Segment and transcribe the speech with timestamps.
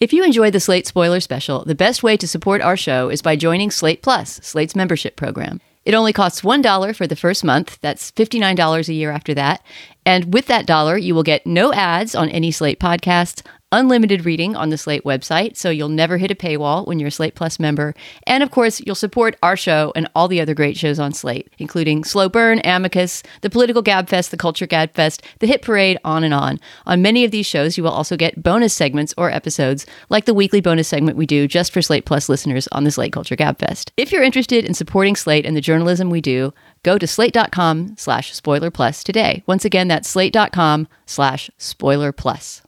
[0.00, 3.22] If you enjoyed the Slate Spoiler Special, the best way to support our show is
[3.22, 5.60] by joining Slate Plus, Slate's membership program.
[5.84, 7.78] It only costs $1 for the first month.
[7.80, 9.62] That's $59 a year after that.
[10.04, 14.54] And with that dollar, you will get no ads on any Slate podcasts, unlimited reading
[14.56, 17.58] on the Slate website, so you'll never hit a paywall when you're a Slate Plus
[17.58, 17.94] member.
[18.26, 21.52] And of course, you'll support our show and all the other great shows on Slate,
[21.58, 26.32] including Slow Burn, Amicus, the Political Gabfest, the Culture Gabfest, the Hit Parade, on and
[26.32, 26.60] on.
[26.86, 30.34] On many of these shows, you will also get bonus segments or episodes, like the
[30.34, 33.90] weekly bonus segment we do just for Slate Plus listeners on the Slate Culture Gabfest.
[33.96, 38.32] If you're interested in supporting Slate and the journalism we do, go to slate.com slash
[38.34, 39.42] spoiler plus today.
[39.46, 42.63] Once again, that's slate.com slash spoiler plus.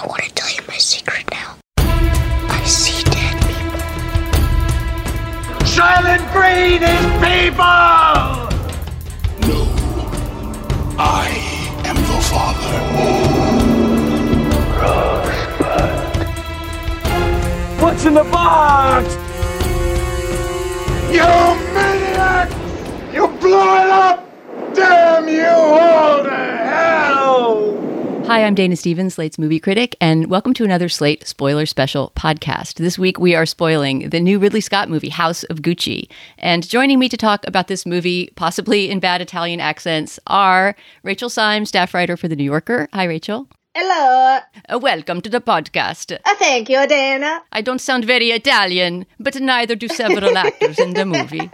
[0.00, 1.56] I want to tell you my secret now.
[1.76, 3.80] I see dead people.
[5.66, 8.46] Silent breathing people!
[9.48, 9.58] No.
[11.00, 11.28] I
[11.84, 12.78] am the father.
[14.78, 16.22] Rosebud.
[17.82, 19.16] What's in the box?
[21.12, 21.37] You
[28.28, 32.74] Hi, I'm Dana Stevens, Slate's movie critic, and welcome to another Slate Spoiler Special podcast.
[32.74, 36.10] This week we are spoiling the new Ridley Scott movie, House of Gucci.
[36.36, 41.30] And joining me to talk about this movie, possibly in bad Italian accents, are Rachel
[41.30, 42.90] Syme, staff writer for The New Yorker.
[42.92, 43.48] Hi, Rachel.
[43.80, 44.40] Hello.
[44.68, 46.12] Uh, welcome to the podcast.
[46.24, 47.42] Uh, thank you, Dana.
[47.52, 51.48] I don't sound very Italian, but neither do several actors in the movie.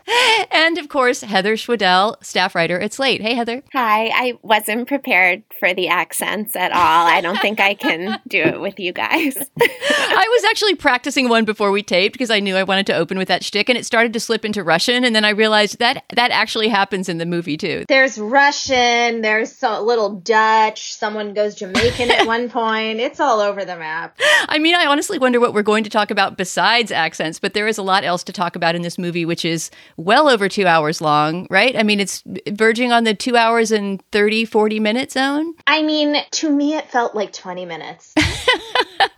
[0.50, 3.20] And of course, Heather Schwedel, staff writer at Slate.
[3.20, 3.62] Hey, Heather.
[3.74, 7.06] Hi, I wasn't prepared for the accents at all.
[7.06, 9.36] I don't think I can do it with you guys.
[9.60, 13.18] I was actually practicing one before we taped because I knew I wanted to open
[13.18, 16.04] with that shtick, and it started to slip into Russian, and then I realized that
[16.14, 17.84] that actually happens in the movie too.
[17.86, 23.00] There's Russian, there's a little Dutch, someone goes Jamaican at one point.
[23.00, 24.18] It's all over the map.
[24.48, 27.66] I mean, I honestly wonder what we're going to talk about besides accents, but there
[27.66, 30.66] is a lot else to talk about in this movie, which is well over two
[30.66, 31.76] hours long, right?
[31.76, 35.54] I mean, it's verging on the two hours and 30, 40 minute zone.
[35.66, 38.14] I mean, to me, it felt like 20 minutes.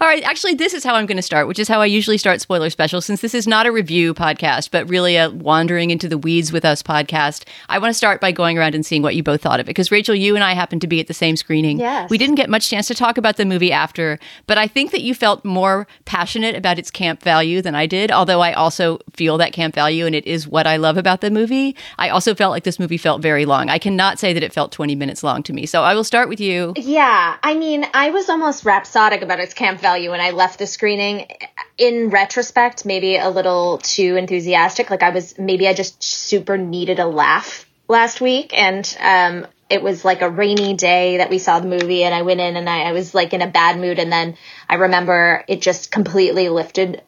[0.00, 2.18] All right, actually, this is how I'm going to start, which is how I usually
[2.18, 6.08] start Spoiler Special, since this is not a review podcast, but really a wandering into
[6.08, 7.44] the weeds with us podcast.
[7.68, 9.70] I want to start by going around and seeing what you both thought of it.
[9.70, 11.78] Because, Rachel, you and I happened to be at the same screening.
[11.78, 12.10] Yes.
[12.10, 15.02] We didn't get much chance to talk about the movie after, but I think that
[15.02, 19.38] you felt more passionate about its camp value than I did, although I also feel
[19.38, 21.76] that camp value, and it is what I love about the movie.
[21.98, 23.68] I also felt like this movie felt very long.
[23.68, 25.66] I cannot say that it felt 20 minutes long to me.
[25.66, 26.72] So I will start with you.
[26.76, 30.66] Yeah, I mean, I was almost rhapsodic about its camp value when I left the
[30.66, 31.28] screening.
[31.76, 34.88] In retrospect, maybe a little too enthusiastic.
[34.88, 39.82] Like I was, maybe I just super needed a laugh last week, and um, it
[39.82, 42.70] was like a rainy day that we saw the movie, and I went in and
[42.70, 46.48] I, I was like in a bad mood, and then I remember it just completely
[46.48, 47.02] lifted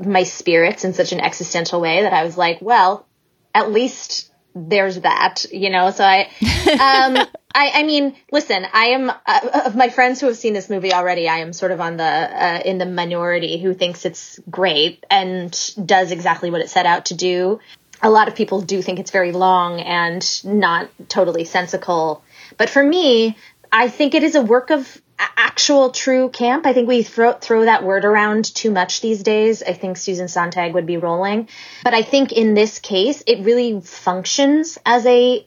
[0.00, 3.06] my spirits in such an existential way that I was like, well,
[3.52, 5.90] at least there's that, you know.
[5.90, 6.28] So I,
[6.80, 10.68] um, I, I mean, listen, I am uh, of my friends who have seen this
[10.68, 11.26] movie already.
[11.26, 15.58] I am sort of on the uh, in the minority who thinks it's great and
[15.82, 17.60] does exactly what it set out to do.
[18.02, 22.22] A lot of people do think it's very long and not totally sensical,
[22.58, 23.38] but for me,
[23.72, 26.66] I think it is a work of actual true camp.
[26.66, 29.62] I think we throw throw that word around too much these days.
[29.62, 31.48] I think Susan Sontag would be rolling,
[31.84, 35.45] but I think in this case it really functions as a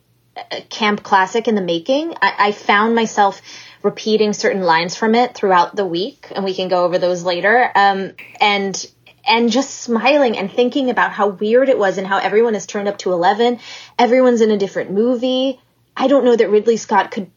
[0.69, 2.13] camp classic in the making.
[2.21, 3.41] I, I found myself
[3.81, 7.71] repeating certain lines from it throughout the week, and we can go over those later.
[7.75, 8.85] Um, and
[9.27, 12.87] and just smiling and thinking about how weird it was and how everyone has turned
[12.87, 13.59] up to 11.
[13.97, 15.59] Everyone's in a different movie.
[15.95, 17.29] I don't know that Ridley Scott could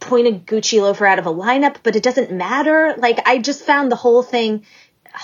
[0.00, 2.94] point a Gucci loafer out of a lineup, but it doesn't matter.
[2.96, 4.64] Like, I just found the whole thing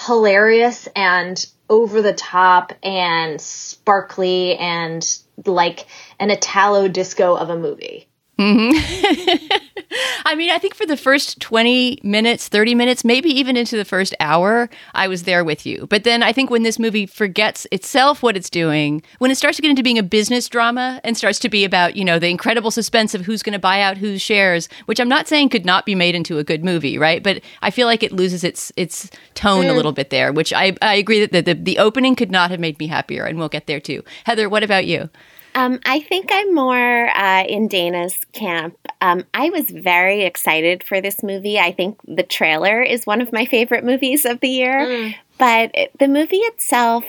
[0.06, 5.87] hilarious and over the top and sparkly and like
[6.20, 8.06] an Italo disco of a movie.
[8.40, 9.56] Mm-hmm.
[10.25, 13.84] I mean, I think for the first 20 minutes, 30 minutes, maybe even into the
[13.84, 15.87] first hour, I was there with you.
[15.90, 19.56] But then I think when this movie forgets itself what it's doing, when it starts
[19.56, 22.28] to get into being a business drama and starts to be about, you know, the
[22.28, 25.67] incredible suspense of who's going to buy out whose shares, which I'm not saying could
[25.67, 27.22] not be made into a good movie, right?
[27.22, 30.76] But I feel like it loses its its tone a little bit there, which I,
[30.81, 33.49] I agree that the, the, the opening could not have made me happier, and we'll
[33.49, 34.02] get there too.
[34.25, 35.11] Heather, what about you?
[35.55, 38.76] Um, I think I'm more uh, in Dana's camp.
[39.00, 41.58] Um, I was very excited for this movie.
[41.58, 46.08] I think the trailer is one of my favorite movies of the year, but the
[46.08, 47.05] movie itself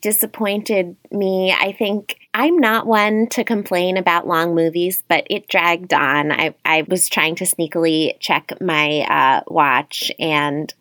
[0.00, 1.52] disappointed me.
[1.52, 6.30] I think I'm not one to complain about long movies, but it dragged on.
[6.30, 10.72] I, I was trying to sneakily check my uh, watch, and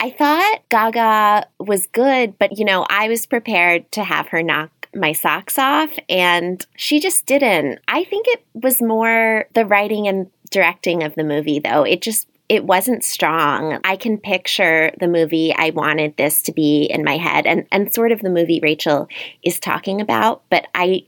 [0.00, 4.70] I thought Gaga was good, but you know, I was prepared to have her knock
[5.00, 7.80] my socks off, and she just didn't.
[7.88, 11.84] I think it was more the writing and directing of the movie, though.
[11.84, 13.78] It just it wasn't strong.
[13.84, 17.92] I can picture the movie I wanted this to be in my head and and
[17.92, 19.08] sort of the movie Rachel
[19.42, 21.04] is talking about, but I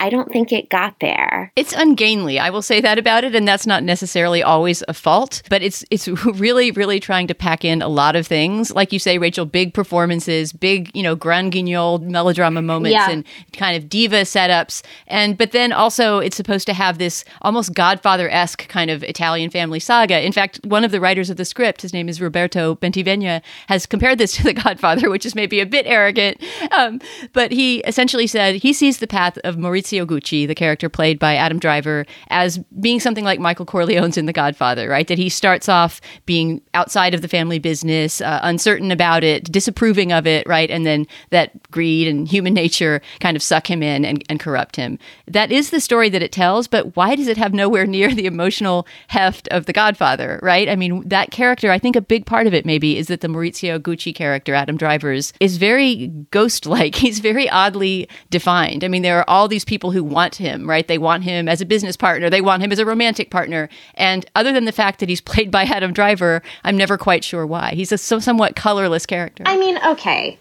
[0.00, 1.52] I don't think it got there.
[1.56, 2.38] It's ungainly.
[2.38, 5.42] I will say that about it, and that's not necessarily always a fault.
[5.48, 8.98] But it's it's really really trying to pack in a lot of things, like you
[8.98, 9.46] say, Rachel.
[9.46, 13.10] Big performances, big you know grand guignol melodrama moments, Yeah.
[13.10, 14.82] and kind of diva setups.
[15.06, 19.50] And but then also it's supposed to have this almost Godfather esque kind of Italian
[19.50, 20.20] family saga.
[20.26, 23.86] In fact, one of the writers of the script, his name is Roberto Bentivegna, has
[23.86, 26.42] compared this to The Godfather, which is maybe a bit arrogant.
[26.72, 27.00] Um,
[27.32, 31.36] but he essentially said he sees the path of Maurizio Gucci, the character played by
[31.36, 35.06] Adam Driver, as being something like Michael Corleone's in The Godfather, right?
[35.06, 40.12] That he starts off being outside of the family business, uh, uncertain about it, disapproving
[40.12, 40.70] of it, right?
[40.70, 44.76] And then that greed and human nature kind of suck him in and, and corrupt
[44.76, 44.98] him.
[45.26, 48.26] That is the story that it tells, but why does it have nowhere near the
[48.26, 50.68] emotional heft of The Godfather, right?
[50.68, 53.28] I mean, that character, I think a big part of it maybe is that the
[53.28, 56.94] Maurizio Gucci character, Adam Driver's, is very ghost like.
[57.04, 58.84] He's very oddly defined.
[58.84, 60.86] I mean, there are all these people who want him, right?
[60.86, 63.68] They want him as a business partner, they want him as a romantic partner.
[63.94, 67.46] And other than the fact that he's played by Adam Driver, I'm never quite sure
[67.46, 67.72] why.
[67.74, 69.44] He's a so, somewhat colorless character.
[69.46, 70.38] I mean, okay.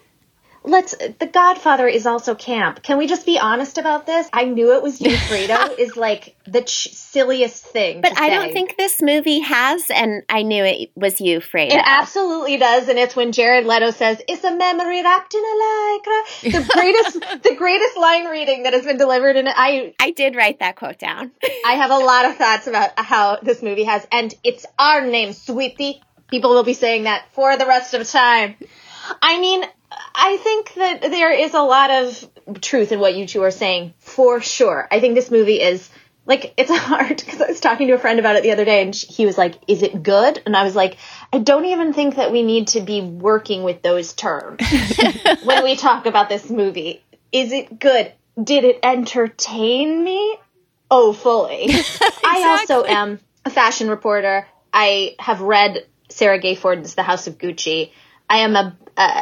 [0.64, 0.96] Let's.
[0.96, 2.82] The Godfather is also camp.
[2.84, 4.30] Can we just be honest about this?
[4.32, 5.78] I knew it was you, Fredo.
[5.78, 8.02] is like the ch- silliest thing.
[8.02, 8.36] But I say.
[8.36, 11.74] don't think this movie has, and I knew it was you, Fredo.
[11.74, 15.56] It absolutely does, and it's when Jared Leto says, "It's a memory wrapped in a
[15.64, 20.36] lycra." The greatest, the greatest line reading that has been delivered, and I, I did
[20.36, 21.32] write that quote down.
[21.66, 25.34] I have a lot of thoughts about how this movie has, and it's our name,
[25.34, 26.02] sweetie.
[26.30, 28.56] People will be saying that for the rest of time.
[29.22, 29.64] I mean,
[30.16, 32.30] I think that there is a lot of
[32.62, 34.88] truth in what you two are saying, for sure.
[34.92, 35.90] I think this movie is
[36.26, 38.84] like it's hard because I was talking to a friend about it the other day,
[38.84, 40.98] and he was like, "Is it good?" And I was like,
[41.32, 44.62] "I don't even think that we need to be working with those terms
[45.44, 47.04] when we talk about this movie.
[47.32, 48.12] Is it good?
[48.42, 50.38] Did it entertain me?
[50.90, 51.70] Oh, fully.
[52.24, 54.48] I also am a fashion reporter.
[54.72, 57.92] I have read Sara Gay Forden's The House of Gucci.
[58.30, 58.76] I am a,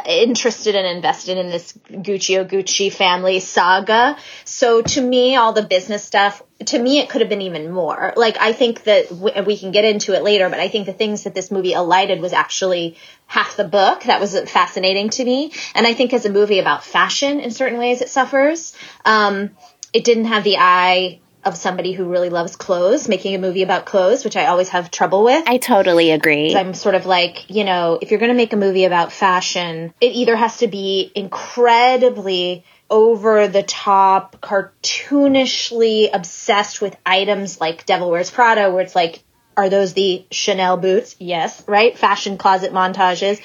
[0.06, 4.16] interested and invested in this Gucci O Gucci family saga.
[4.44, 8.12] So to me, all the business stuff, to me, it could have been even more.
[8.16, 10.92] Like, I think that w- we can get into it later, but I think the
[10.92, 12.96] things that this movie alighted was actually
[13.26, 14.02] half the book.
[14.04, 15.52] That was fascinating to me.
[15.74, 18.74] And I think as a movie about fashion, in certain ways, it suffers.
[19.04, 19.50] Um,
[19.92, 23.84] it didn't have the eye of somebody who really loves clothes, making a movie about
[23.84, 25.44] clothes, which I always have trouble with.
[25.48, 26.54] I totally agree.
[26.54, 29.92] I'm sort of like, you know, if you're going to make a movie about fashion,
[30.00, 38.10] it either has to be incredibly over the top, cartoonishly obsessed with items like Devil
[38.10, 39.22] Wears Prada, where it's like,
[39.56, 41.16] are those the Chanel boots?
[41.18, 41.96] Yes, right?
[41.96, 43.40] Fashion closet montages.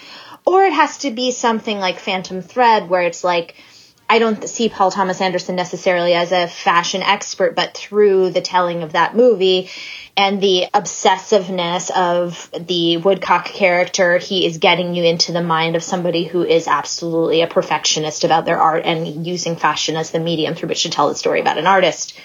[0.45, 3.55] Or it has to be something like Phantom Thread, where it's like,
[4.09, 8.83] I don't see Paul Thomas Anderson necessarily as a fashion expert, but through the telling
[8.83, 9.69] of that movie
[10.15, 15.83] and the obsessiveness of the Woodcock character, he is getting you into the mind of
[15.83, 20.55] somebody who is absolutely a perfectionist about their art and using fashion as the medium
[20.55, 22.17] through which to tell the story about an artist.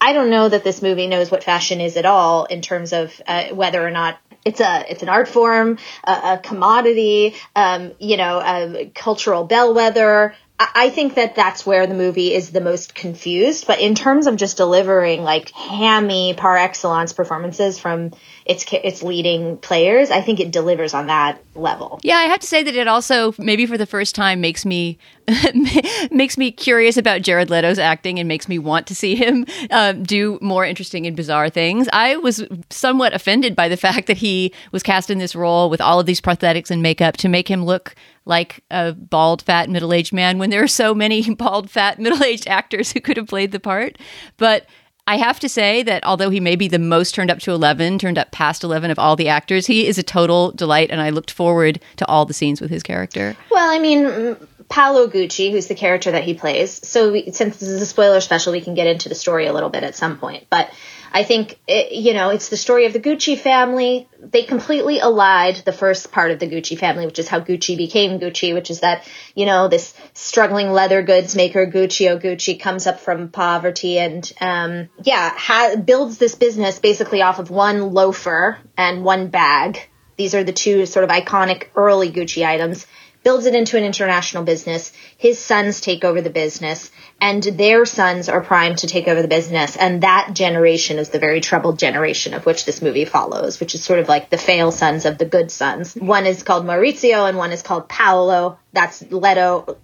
[0.00, 3.20] I don't know that this movie knows what fashion is at all in terms of
[3.26, 8.16] uh, whether or not it's a it's an art form, a, a commodity, um, you
[8.16, 10.34] know, a cultural bellwether.
[10.60, 13.68] I think that that's where the movie is the most confused.
[13.68, 18.12] But in terms of just delivering like hammy par excellence performances from
[18.44, 22.00] its its leading players, I think it delivers on that level.
[22.02, 24.98] Yeah, I have to say that it also maybe for the first time makes me
[26.10, 30.02] makes me curious about Jared Leto's acting and makes me want to see him um,
[30.02, 31.88] do more interesting and bizarre things.
[31.92, 35.80] I was somewhat offended by the fact that he was cast in this role with
[35.80, 37.94] all of these prosthetics and makeup to make him look
[38.28, 42.22] like a bald, fat, middle aged man when there are so many bald, fat, middle
[42.22, 43.98] aged actors who could have played the part.
[44.36, 44.66] But
[45.08, 47.98] I have to say that although he may be the most turned up to 11,
[47.98, 51.08] turned up past 11 of all the actors, he is a total delight, and I
[51.08, 53.34] looked forward to all the scenes with his character.
[53.50, 56.86] Well, I mean, mm, Paolo Gucci, who's the character that he plays.
[56.86, 59.52] So, we, since this is a spoiler special, we can get into the story a
[59.54, 60.46] little bit at some point.
[60.50, 60.70] But
[61.12, 64.08] I think, it, you know, it's the story of the Gucci family.
[64.20, 68.20] They completely allied the first part of the Gucci family, which is how Gucci became
[68.20, 73.00] Gucci, which is that, you know, this struggling leather goods maker, Guccio Gucci, comes up
[73.00, 79.04] from poverty and, um, yeah, ha- builds this business basically off of one loafer and
[79.04, 79.80] one bag.
[80.16, 82.86] These are the two sort of iconic early Gucci items
[83.22, 84.92] builds it into an international business.
[85.16, 89.28] His sons take over the business and their sons are primed to take over the
[89.28, 89.76] business.
[89.76, 93.84] And that generation is the very troubled generation of which this movie follows, which is
[93.84, 95.94] sort of like the fail sons of the good sons.
[95.94, 98.58] One is called Maurizio and one is called Paolo.
[98.72, 99.78] That's Leto.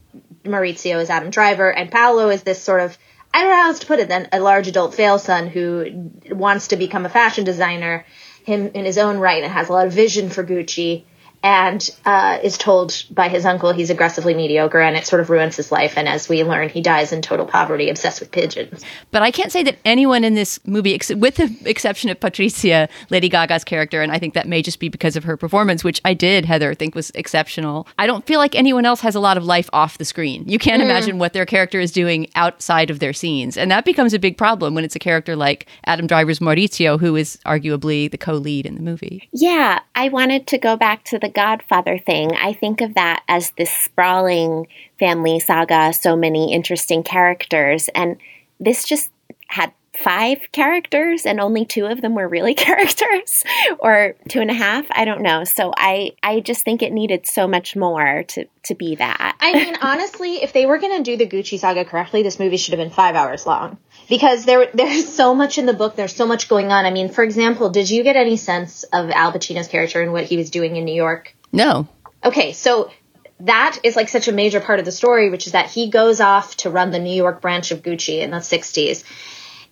[0.44, 2.96] Maurizio is Adam Driver and Paolo is this sort of
[3.32, 6.12] I don't know how else to put it then a large adult fail son who
[6.30, 8.04] wants to become a fashion designer
[8.44, 11.04] him in his own right and has a lot of vision for Gucci
[11.44, 15.56] and uh, is told by his uncle he's aggressively mediocre and it sort of ruins
[15.56, 15.98] his life.
[15.98, 18.82] And as we learn, he dies in total poverty, obsessed with pigeons.
[19.10, 23.28] But I can't say that anyone in this movie, with the exception of Patricia, Lady
[23.28, 26.14] Gaga's character, and I think that may just be because of her performance, which I
[26.14, 27.86] did, Heather, think was exceptional.
[27.98, 30.44] I don't feel like anyone else has a lot of life off the screen.
[30.48, 30.86] You can't mm.
[30.86, 33.58] imagine what their character is doing outside of their scenes.
[33.58, 37.16] And that becomes a big problem when it's a character like Adam Driver's Maurizio, who
[37.16, 39.28] is arguably the co lead in the movie.
[39.30, 43.50] Yeah, I wanted to go back to the Godfather thing, I think of that as
[43.52, 44.66] this sprawling
[44.98, 47.88] family saga, so many interesting characters.
[47.94, 48.16] And
[48.60, 49.10] this just
[49.48, 53.44] had five characters and only two of them were really characters
[53.78, 57.26] or two and a half i don't know so i i just think it needed
[57.26, 61.02] so much more to to be that i mean honestly if they were going to
[61.02, 64.68] do the gucci saga correctly this movie should have been five hours long because there
[64.74, 65.96] there's so much in the book.
[65.96, 66.84] There's so much going on.
[66.84, 70.24] I mean, for example, did you get any sense of Al Pacino's character and what
[70.24, 71.34] he was doing in New York?
[71.52, 71.88] No.
[72.24, 72.90] Okay, so
[73.40, 76.20] that is like such a major part of the story, which is that he goes
[76.20, 79.04] off to run the New York branch of Gucci in the 60s,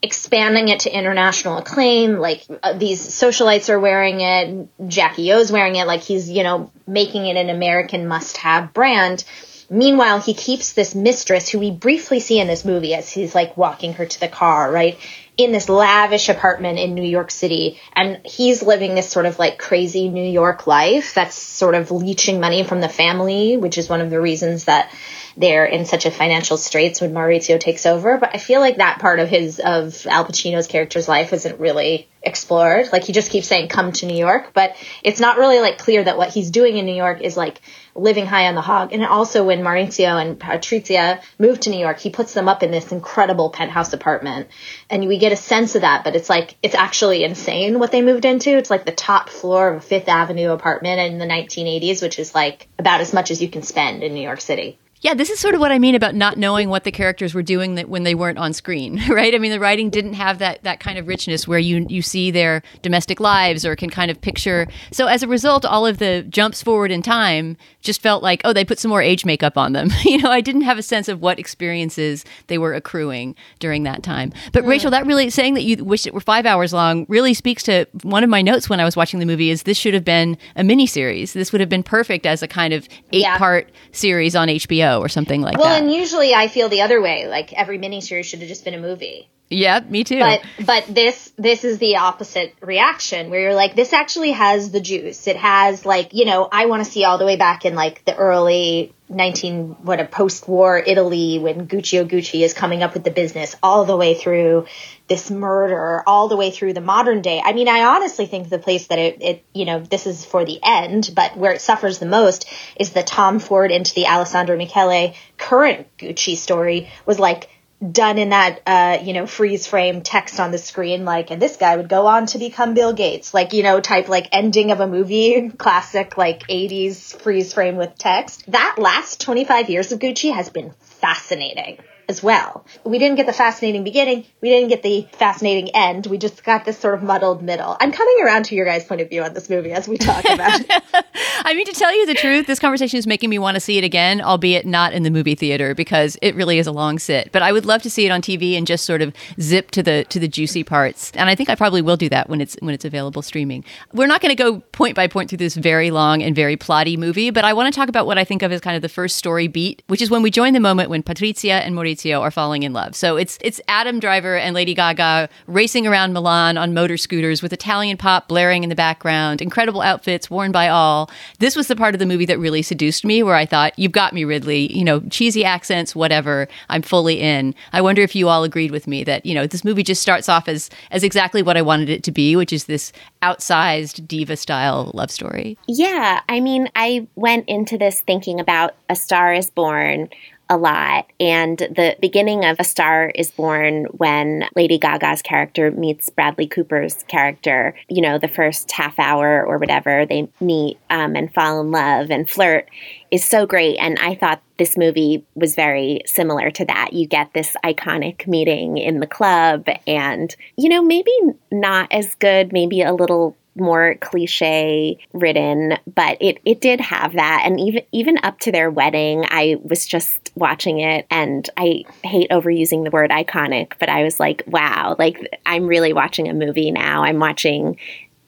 [0.02, 2.18] expanding it to international acclaim.
[2.18, 6.70] Like uh, these socialites are wearing it, Jackie O's wearing it, like he's, you know,
[6.86, 9.24] making it an American must have brand.
[9.72, 13.56] Meanwhile, he keeps this mistress who we briefly see in this movie as he's like
[13.56, 14.98] walking her to the car, right?
[15.38, 17.80] In this lavish apartment in New York City.
[17.94, 22.38] And he's living this sort of like crazy New York life that's sort of leeching
[22.38, 24.92] money from the family, which is one of the reasons that
[25.38, 28.18] they're in such a financial straits when Maurizio takes over.
[28.18, 32.08] But I feel like that part of his, of Al Pacino's character's life isn't really
[32.22, 32.88] explored.
[32.92, 36.04] Like he just keeps saying, come to New York, but it's not really like clear
[36.04, 37.60] that what he's doing in New York is like
[37.94, 38.92] living high on the hog.
[38.92, 42.70] And also when Maurizio and Patrizia moved to New York, he puts them up in
[42.70, 44.48] this incredible penthouse apartment.
[44.88, 48.02] And we get a sense of that, but it's like, it's actually insane what they
[48.02, 48.50] moved into.
[48.50, 52.34] It's like the top floor of a Fifth Avenue apartment in the 1980s, which is
[52.34, 54.78] like about as much as you can spend in New York City.
[55.02, 57.42] Yeah, this is sort of what I mean about not knowing what the characters were
[57.42, 59.35] doing that when they weren't on screen, right?
[59.35, 62.30] I mean, the writing didn't have that that kind of richness where you you see
[62.30, 64.68] their domestic lives or can kind of picture.
[64.92, 68.52] So as a result, all of the jumps forward in time just felt like, oh,
[68.52, 69.90] they put some more age makeup on them.
[70.04, 74.04] you know, I didn't have a sense of what experiences they were accruing during that
[74.04, 74.32] time.
[74.52, 74.68] But mm.
[74.68, 77.87] Rachel, that really saying that you wish it were five hours long really speaks to
[78.02, 79.50] one of my notes when I was watching the movie.
[79.50, 81.32] Is this should have been a mini series?
[81.32, 83.37] This would have been perfect as a kind of eight yeah.
[83.37, 85.82] part series on HBO or something like well, that.
[85.82, 87.26] Well, and usually I feel the other way.
[87.28, 89.28] Like every miniseries should have just been a movie.
[89.52, 90.18] Yeah, me too.
[90.18, 94.80] But but this this is the opposite reaction where you're like this actually has the
[94.80, 95.26] juice.
[95.26, 98.04] It has like, you know, I want to see all the way back in like
[98.04, 103.11] the early 19 what a post-war Italy when Guccio Gucci is coming up with the
[103.11, 104.66] business all the way through
[105.09, 107.42] this murder all the way through the modern day.
[107.44, 110.44] I mean, I honestly think the place that it, it you know, this is for
[110.47, 114.56] the end, but where it suffers the most is the Tom Ford into the Alessandro
[114.56, 117.50] Michele current Gucci story was like
[117.90, 121.56] done in that uh, you know freeze frame text on the screen like and this
[121.56, 124.80] guy would go on to become bill gates like you know type like ending of
[124.80, 128.44] a movie classic like 80s freeze frame with text.
[128.48, 131.78] That last 25 years of gucci has been fascinating
[132.12, 132.64] as well.
[132.85, 134.26] We didn't get the fascinating beginning.
[134.42, 136.07] We didn't get the fascinating end.
[136.07, 137.76] We just got this sort of muddled middle.
[137.81, 140.25] I'm coming around to your guys' point of view on this movie as we talk
[140.25, 140.85] about it.
[141.45, 143.78] I mean, to tell you the truth, this conversation is making me want to see
[143.78, 147.33] it again, albeit not in the movie theater because it really is a long sit.
[147.33, 149.83] But I would love to see it on TV and just sort of zip to
[149.83, 151.12] the to the juicy parts.
[151.14, 153.64] And I think I probably will do that when it's when it's available streaming.
[153.92, 156.99] We're not going to go point by point through this very long and very plotty
[156.99, 158.88] movie, but I want to talk about what I think of as kind of the
[158.88, 162.30] first story beat, which is when we join the moment when Patrizia and Maurizio are
[162.30, 162.97] falling in love.
[162.97, 167.52] So it's it's Adam Driver and Lady Gaga racing around Milan on motor scooters with
[167.52, 171.11] Italian pop blaring in the background, incredible outfits worn by all.
[171.38, 173.92] This was the part of the movie that really seduced me where I thought, "You've
[173.92, 176.49] got me, Ridley." You know, cheesy accents, whatever.
[176.68, 177.54] I'm fully in.
[177.73, 180.28] I wonder if you all agreed with me that, you know, this movie just starts
[180.28, 182.92] off as as exactly what I wanted it to be, which is this
[183.23, 185.59] outsized diva style love story.
[185.68, 190.09] Yeah, I mean, I went into this thinking about A Star is Born
[190.52, 191.06] a lot.
[191.18, 197.02] And the beginning of A Star is Born when Lady Gaga's character meets Bradley Cooper's
[197.04, 201.71] character, you know, the first half hour or whatever, they meet um, and fall in
[201.71, 202.68] love and flirt
[203.11, 203.78] is so great.
[203.78, 206.92] And I thought this movie was very similar to that.
[206.92, 211.12] You get this iconic meeting in the club, and, you know, maybe
[211.50, 217.42] not as good, maybe a little more cliche ridden, but it, it did have that.
[217.44, 222.30] And even even up to their wedding, I was just watching it and I hate
[222.30, 226.71] overusing the word iconic, but I was like, wow, like I'm really watching a movie
[226.71, 227.04] now.
[227.04, 227.78] I'm watching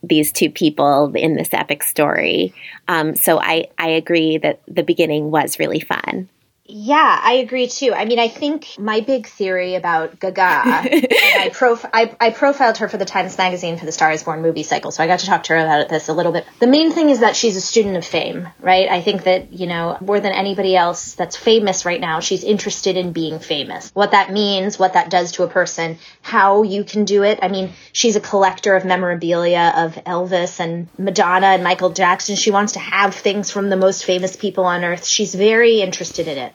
[0.03, 2.53] these two people in this epic story.
[2.89, 6.29] Um, so I, I agree that the beginning was really fun.
[6.67, 7.93] Yeah, I agree too.
[7.93, 12.89] I mean, I think my big theory about Gaga, I, prof- I, I, profiled her
[12.89, 15.27] for the Times Magazine for the Star is Born movie cycle, so I got to
[15.27, 16.47] talk to her about this a little bit.
[16.61, 18.89] The main thing is that she's a student of fame, right?
[18.89, 22.97] I think that, you know, more than anybody else that's famous right now, she's interested
[22.97, 23.91] in being famous.
[23.93, 27.41] What that means, what that does to a person, how you can do it.
[27.43, 32.37] I mean, she's a collector of memorabilia of Elvis and Madonna and Michael Jackson.
[32.37, 35.05] She wants to have things from the most famous people on earth.
[35.05, 36.55] She's very interested in it.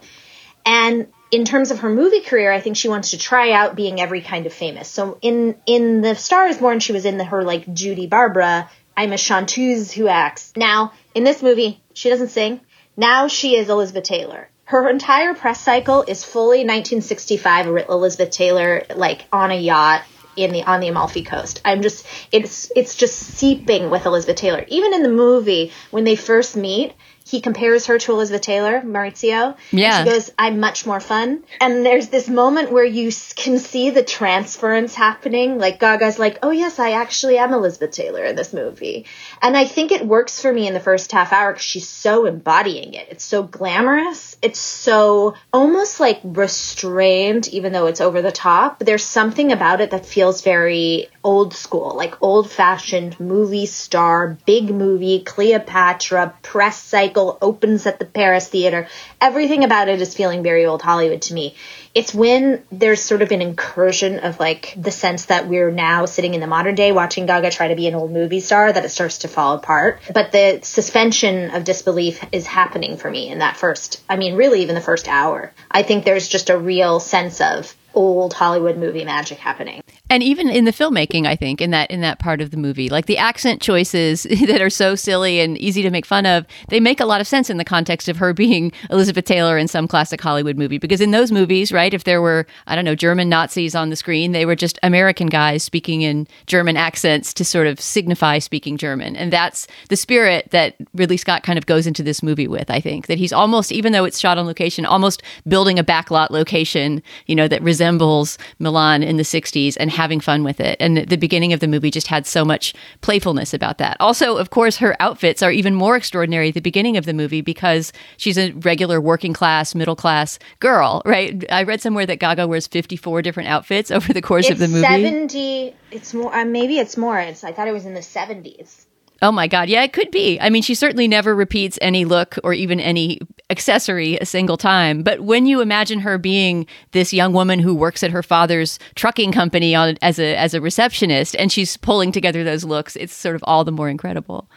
[0.69, 3.99] And in terms of her movie career, I think she wants to try out being
[3.99, 4.87] every kind of famous.
[4.87, 8.69] So in in the Star is Born, she was in the, her like Judy Barbara.
[8.95, 10.53] I'm a chanteuse who acts.
[10.55, 12.61] Now in this movie, she doesn't sing.
[12.95, 14.47] Now she is Elizabeth Taylor.
[14.65, 20.03] Her entire press cycle is fully 1965 Elizabeth Taylor, like on a yacht
[20.35, 21.61] in the on the Amalfi Coast.
[21.65, 24.63] I'm just it's it's just seeping with Elizabeth Taylor.
[24.67, 26.93] Even in the movie, when they first meet,
[27.29, 29.55] he compares her to Elizabeth Taylor, Maurizio.
[29.69, 30.03] Yeah.
[30.03, 31.43] she goes, I'm much more fun.
[31.61, 35.59] And there's this moment where you can see the transference happening.
[35.59, 39.05] Like Gaga's like, oh yes, I actually am Elizabeth Taylor in this movie.
[39.43, 42.25] And I think it works for me in the first half hour because she's so
[42.25, 43.09] embodying it.
[43.11, 44.35] It's so glamorous.
[44.41, 48.79] It's so almost like restrained, even though it's over the top.
[48.79, 54.37] But there's something about it that feels very old school, like old fashioned movie star,
[54.47, 58.87] big movie, Cleopatra, press cycle, opens at the Paris Theater.
[59.19, 61.55] Everything about it is feeling very old Hollywood to me.
[61.93, 66.33] It's when there's sort of an incursion of like the sense that we're now sitting
[66.33, 68.89] in the modern day watching Gaga try to be an old movie star that it
[68.89, 69.99] starts to fall apart.
[70.13, 74.61] But the suspension of disbelief is happening for me in that first, I mean, really
[74.61, 75.53] even the first hour.
[75.69, 79.81] I think there's just a real sense of old Hollywood movie magic happening.
[80.09, 82.89] And even in the filmmaking, I think in that in that part of the movie,
[82.89, 86.79] like the accent choices that are so silly and easy to make fun of, they
[86.79, 89.87] make a lot of sense in the context of her being Elizabeth Taylor in some
[89.87, 90.77] classic Hollywood movie.
[90.77, 93.95] Because in those movies, right, if there were I don't know German Nazis on the
[93.95, 98.77] screen, they were just American guys speaking in German accents to sort of signify speaking
[98.77, 102.69] German, and that's the spirit that Ridley Scott kind of goes into this movie with.
[102.69, 106.29] I think that he's almost, even though it's shot on location, almost building a backlot
[106.29, 110.75] location, you know, that resembles Milan in the '60s and having fun with it.
[110.81, 113.95] And the beginning of the movie just had so much playfulness about that.
[114.01, 117.39] Also, of course, her outfits are even more extraordinary at the beginning of the movie
[117.39, 121.45] because she's a regular working class, middle class girl, right?
[121.49, 124.67] I read somewhere that Gaga wears 54 different outfits over the course it's of the
[124.67, 124.81] movie.
[124.81, 127.17] 70, it's more, uh, maybe it's more.
[127.17, 128.87] It's, I thought it was in the 70s.
[129.21, 129.69] Oh my God.
[129.69, 130.39] Yeah, it could be.
[130.39, 135.03] I mean, she certainly never repeats any look or even any accessory a single time.
[135.03, 139.31] But when you imagine her being this young woman who works at her father's trucking
[139.31, 143.35] company on, as, a, as a receptionist and she's pulling together those looks, it's sort
[143.35, 144.49] of all the more incredible.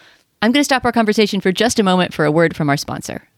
[0.43, 2.77] I'm going to stop our conversation for just a moment for a word from our
[2.77, 3.29] sponsor.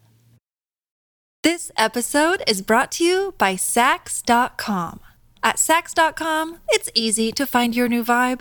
[1.43, 5.01] This episode is brought to you by Saks.com.
[5.43, 8.41] At Saks.com, it's easy to find your new vibe.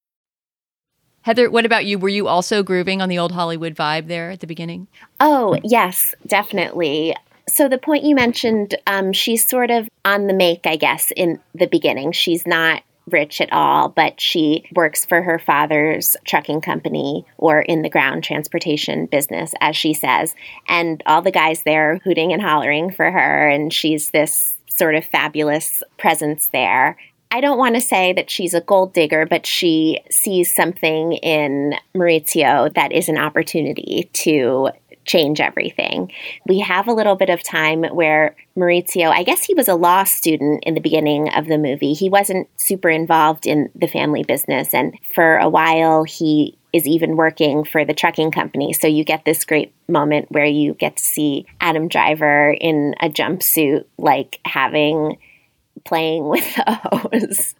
[1.23, 1.99] Heather, what about you?
[1.99, 4.87] Were you also grooving on the old Hollywood vibe there at the beginning?
[5.19, 7.15] Oh, yes, definitely.
[7.47, 11.39] So, the point you mentioned, um, she's sort of on the make, I guess, in
[11.53, 12.11] the beginning.
[12.11, 17.81] She's not rich at all, but she works for her father's trucking company or in
[17.81, 20.35] the ground transportation business, as she says.
[20.67, 25.05] And all the guys there hooting and hollering for her, and she's this sort of
[25.05, 26.97] fabulous presence there.
[27.31, 31.75] I don't want to say that she's a gold digger, but she sees something in
[31.95, 34.69] Maurizio that is an opportunity to
[35.05, 36.11] change everything.
[36.45, 40.03] We have a little bit of time where Maurizio, I guess he was a law
[40.03, 41.93] student in the beginning of the movie.
[41.93, 44.73] He wasn't super involved in the family business.
[44.73, 48.73] And for a while, he is even working for the trucking company.
[48.73, 53.09] So you get this great moment where you get to see Adam Driver in a
[53.09, 55.17] jumpsuit, like having
[55.83, 57.55] playing with the hose.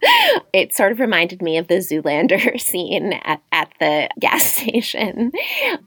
[0.53, 5.31] It sort of reminded me of the Zoolander scene at, at the gas station.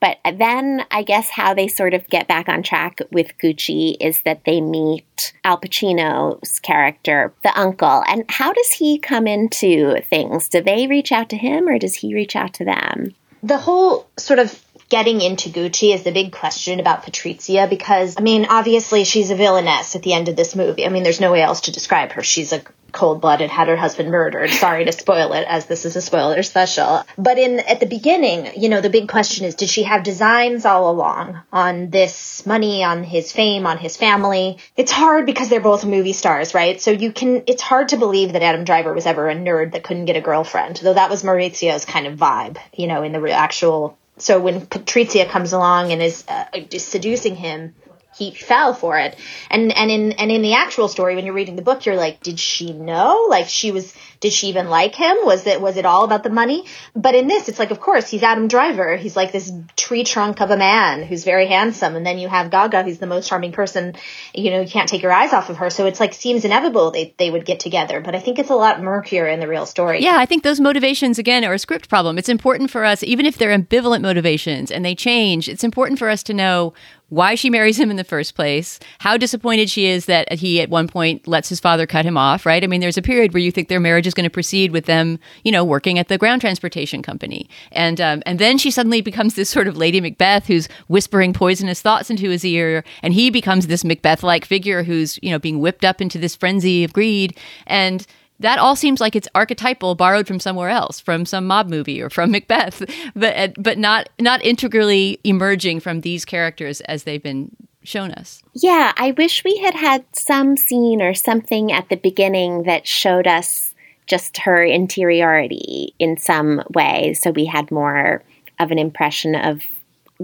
[0.00, 4.20] But then I guess how they sort of get back on track with Gucci is
[4.22, 8.02] that they meet Al Pacino's character, the uncle.
[8.06, 10.48] And how does he come into things?
[10.48, 13.14] Do they reach out to him or does he reach out to them?
[13.42, 18.22] The whole sort of getting into Gucci is the big question about Patrizia because, I
[18.22, 20.86] mean, obviously she's a villainess at the end of this movie.
[20.86, 22.22] I mean, there's no way else to describe her.
[22.22, 22.62] She's a
[22.94, 24.50] cold blooded, had her husband murdered.
[24.50, 27.04] Sorry to spoil it, as this is a spoiler special.
[27.18, 30.64] But in at the beginning, you know, the big question is, did she have designs
[30.64, 34.58] all along on this money, on his fame, on his family?
[34.76, 36.80] It's hard because they're both movie stars, right?
[36.80, 37.42] So you can.
[37.46, 40.20] It's hard to believe that Adam Driver was ever a nerd that couldn't get a
[40.20, 44.60] girlfriend, though that was Maurizio's kind of vibe, you know, in the actual so when
[44.60, 46.44] Patrizia comes along and is uh,
[46.78, 47.74] seducing him,
[48.16, 49.16] he fell for it.
[49.50, 52.22] And and in and in the actual story, when you're reading the book, you're like,
[52.22, 53.26] did she know?
[53.28, 53.92] Like she was
[54.24, 55.18] did she even like him?
[55.24, 56.64] Was it was it all about the money?
[56.96, 58.96] But in this, it's like, of course, he's Adam Driver.
[58.96, 62.50] He's like this tree trunk of a man who's very handsome, and then you have
[62.50, 63.94] Gaga, who's the most charming person.
[64.32, 65.68] You know, you can't take your eyes off of her.
[65.68, 68.00] So it's like seems inevitable they they would get together.
[68.00, 70.02] But I think it's a lot murkier in the real story.
[70.02, 72.16] Yeah, I think those motivations again are a script problem.
[72.16, 75.50] It's important for us, even if they're ambivalent motivations and they change.
[75.50, 76.72] It's important for us to know
[77.10, 80.70] why she marries him in the first place, how disappointed she is that he at
[80.70, 82.64] one point lets his father cut him off, right?
[82.64, 84.86] I mean, there's a period where you think their marriage is going to proceed with
[84.86, 89.00] them, you know, working at the ground transportation company, and um, and then she suddenly
[89.00, 93.30] becomes this sort of Lady Macbeth who's whispering poisonous thoughts into his ear, and he
[93.30, 97.38] becomes this Macbeth-like figure who's you know being whipped up into this frenzy of greed
[97.66, 98.06] and
[98.40, 102.10] that all seems like it's archetypal borrowed from somewhere else from some mob movie or
[102.10, 102.82] from macbeth
[103.14, 107.50] but uh, but not not integrally emerging from these characters as they've been
[107.82, 112.62] shown us yeah i wish we had had some scene or something at the beginning
[112.62, 113.74] that showed us
[114.06, 117.14] just her interiority in some way.
[117.14, 118.22] So we had more
[118.58, 119.62] of an impression of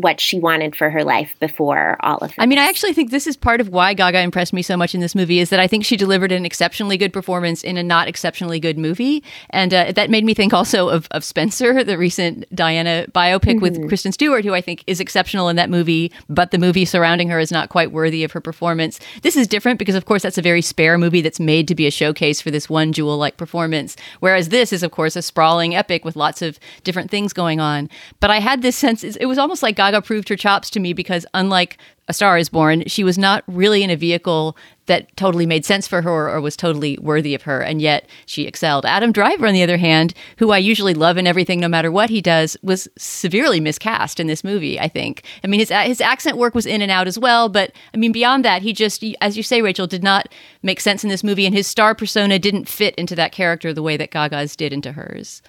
[0.01, 2.37] what she wanted for her life before all of this.
[2.39, 4.95] I mean, I actually think this is part of why Gaga impressed me so much
[4.95, 7.83] in this movie is that I think she delivered an exceptionally good performance in a
[7.83, 9.23] not exceptionally good movie.
[9.51, 13.61] And uh, that made me think also of, of Spencer, the recent Diana biopic mm-hmm.
[13.61, 17.29] with Kristen Stewart, who I think is exceptional in that movie, but the movie surrounding
[17.29, 19.01] her is not quite worthy of her performance.
[19.23, 21.87] This is different because, of course, that's a very spare movie that's made to be
[21.87, 23.97] a showcase for this one jewel like performance.
[24.21, 27.91] Whereas this is, of course, a sprawling epic with lots of different things going on.
[28.21, 30.93] But I had this sense, it was almost like Gaga proved her chops to me
[30.93, 35.47] because unlike A Star is Born, she was not really in a vehicle that totally
[35.47, 38.85] made sense for her or was totally worthy of her, and yet she excelled.
[38.85, 42.11] Adam Driver, on the other hand, who I usually love in everything no matter what
[42.11, 45.23] he does, was severely miscast in this movie, I think.
[45.45, 48.13] I mean, his, his accent work was in and out as well, but I mean,
[48.13, 50.27] beyond that, he just, as you say, Rachel, did not
[50.63, 53.83] make sense in this movie, and his star persona didn't fit into that character the
[53.83, 55.41] way that Gaga's did into hers.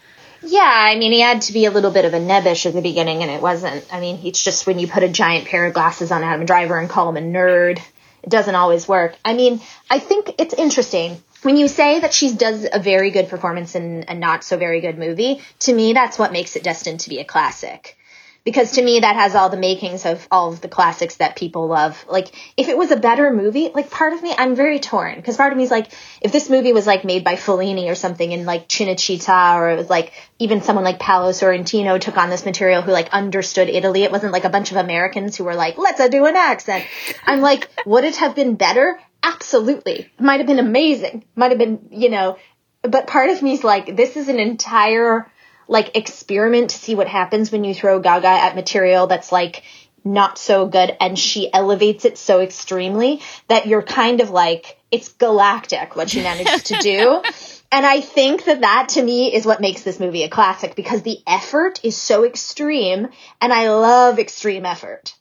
[0.44, 2.82] Yeah, I mean, he had to be a little bit of a nebbish at the
[2.82, 3.86] beginning, and it wasn't.
[3.94, 6.78] I mean, it's just when you put a giant pair of glasses on Adam Driver
[6.80, 7.80] and call him a nerd,
[8.24, 9.16] it doesn't always work.
[9.24, 11.22] I mean, I think it's interesting.
[11.44, 14.82] When you say that she does a very good performance in a not so very
[14.82, 17.98] good movie, to me, that's what makes it destined to be a classic
[18.44, 21.68] because to me that has all the makings of all of the classics that people
[21.68, 22.04] love.
[22.10, 25.38] Like if it was a better movie, like part of me I'm very torn because
[25.38, 28.32] part of me is like if this movie was like made by Fellini or something
[28.32, 32.46] in like Cinecittà or it was like even someone like Paolo Sorrentino took on this
[32.46, 34.04] material who like understood Italy.
[34.04, 36.86] It wasn't like a bunch of Americans who were like let's do an accent.
[37.26, 39.00] I'm like would it have been better?
[39.24, 40.10] Absolutely.
[40.20, 41.24] Might have been amazing.
[41.36, 42.38] Might have been, you know,
[42.82, 45.31] but part of me is like this is an entire
[45.72, 49.64] like experiment to see what happens when you throw Gaga at material that's like
[50.04, 55.14] not so good and she elevates it so extremely that you're kind of like it's
[55.14, 57.22] galactic what she manages to do.
[57.74, 61.04] And I think that that to me is what makes this movie a classic because
[61.04, 63.08] the effort is so extreme
[63.40, 65.16] and I love extreme effort.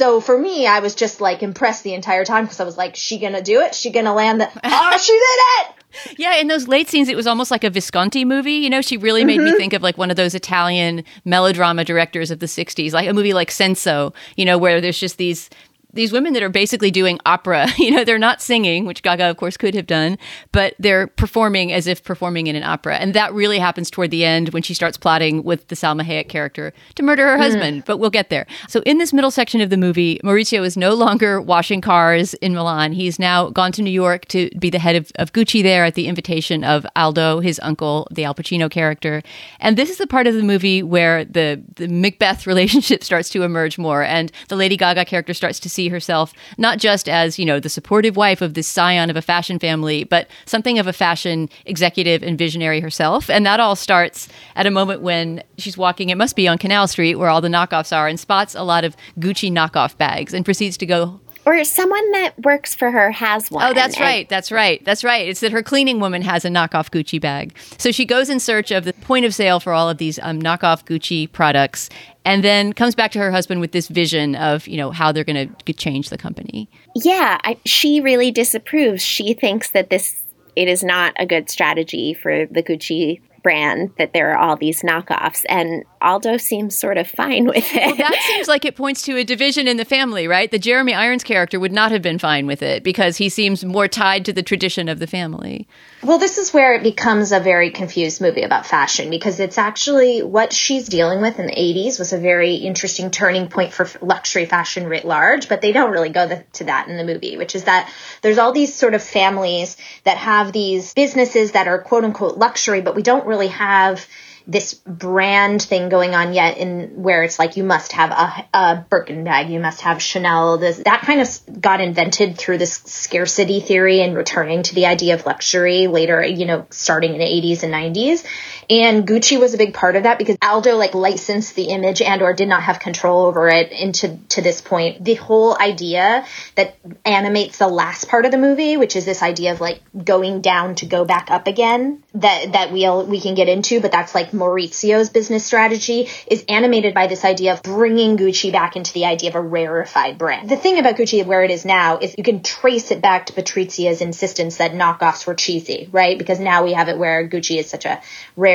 [0.00, 2.96] So for me, I was just like impressed the entire time because I was like,
[2.96, 3.74] she gonna do it?
[3.74, 6.18] She gonna land the, oh, she did it!
[6.18, 8.54] Yeah, in those late scenes, it was almost like a Visconti movie.
[8.54, 9.52] You know, she really made mm-hmm.
[9.52, 13.12] me think of like one of those Italian melodrama directors of the 60s, like a
[13.12, 15.50] movie like Senso, you know, where there's just these
[15.92, 17.68] these women that are basically doing opera.
[17.80, 20.18] You know, they're not singing, which Gaga, of course, could have done,
[20.52, 22.96] but they're performing as if performing in an opera.
[22.96, 26.28] And that really happens toward the end when she starts plotting with the Salma Hayek
[26.28, 27.40] character to murder her mm.
[27.40, 27.84] husband.
[27.86, 28.46] But we'll get there.
[28.68, 32.52] So, in this middle section of the movie, Maurizio is no longer washing cars in
[32.52, 32.92] Milan.
[32.92, 35.94] He's now gone to New York to be the head of, of Gucci there at
[35.94, 39.22] the invitation of Aldo, his uncle, the Al Pacino character.
[39.58, 43.42] And this is the part of the movie where the, the Macbeth relationship starts to
[43.42, 47.38] emerge more, and the Lady Gaga character starts to see see herself not just as,
[47.38, 50.86] you know, the supportive wife of this scion of a fashion family, but something of
[50.86, 53.30] a fashion executive and visionary herself.
[53.30, 56.86] And that all starts at a moment when she's walking, it must be on Canal
[56.86, 60.44] Street where all the knockoffs are, and spots a lot of Gucci knockoff bags and
[60.44, 63.66] proceeds to go or someone that works for her has one.
[63.66, 64.28] Oh, that's right.
[64.28, 64.84] That's right.
[64.84, 65.28] That's right.
[65.28, 67.56] It's that her cleaning woman has a knockoff Gucci bag.
[67.78, 70.40] So she goes in search of the point of sale for all of these um,
[70.40, 71.88] knockoff Gucci products
[72.24, 75.24] and then comes back to her husband with this vision of you know how they're
[75.24, 80.24] going to change the company yeah I, she really disapproves she thinks that this
[80.56, 84.82] it is not a good strategy for the gucci brand that there are all these
[84.82, 87.86] knockoffs and Aldo seems sort of fine with it.
[87.86, 90.50] Well, that seems like it points to a division in the family, right?
[90.50, 93.88] The Jeremy Irons character would not have been fine with it because he seems more
[93.88, 95.68] tied to the tradition of the family.
[96.02, 100.22] Well, this is where it becomes a very confused movie about fashion because it's actually
[100.22, 104.46] what she's dealing with in the 80s was a very interesting turning point for luxury
[104.46, 107.54] fashion writ large, but they don't really go the, to that in the movie, which
[107.54, 112.04] is that there's all these sort of families that have these businesses that are quote
[112.04, 114.06] unquote luxury, but we don't really have
[114.46, 118.86] this brand thing going on yet in where it's like you must have a, a
[118.88, 120.58] Birkin bag, you must have Chanel.
[120.58, 125.14] This that kind of got invented through this scarcity theory and returning to the idea
[125.14, 128.26] of luxury later, you know, starting in the 80s and 90s.
[128.70, 132.22] And Gucci was a big part of that because Aldo like licensed the image and
[132.22, 135.04] or did not have control over it into to this point.
[135.04, 139.52] The whole idea that animates the last part of the movie, which is this idea
[139.52, 143.48] of like going down to go back up again, that that we'll we can get
[143.48, 148.52] into, but that's like Maurizio's business strategy is animated by this idea of bringing Gucci
[148.52, 150.48] back into the idea of a rarefied brand.
[150.48, 153.32] The thing about Gucci where it is now is you can trace it back to
[153.32, 156.16] Patrizia's insistence that knockoffs were cheesy, right?
[156.16, 158.00] Because now we have it where Gucci is such a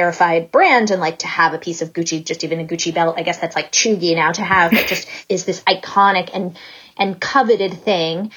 [0.05, 3.15] rarefied brand and like to have a piece of Gucci, just even a Gucci belt,
[3.17, 6.57] I guess that's like chuggy now to have, but just is this iconic and
[6.97, 8.31] and coveted thing.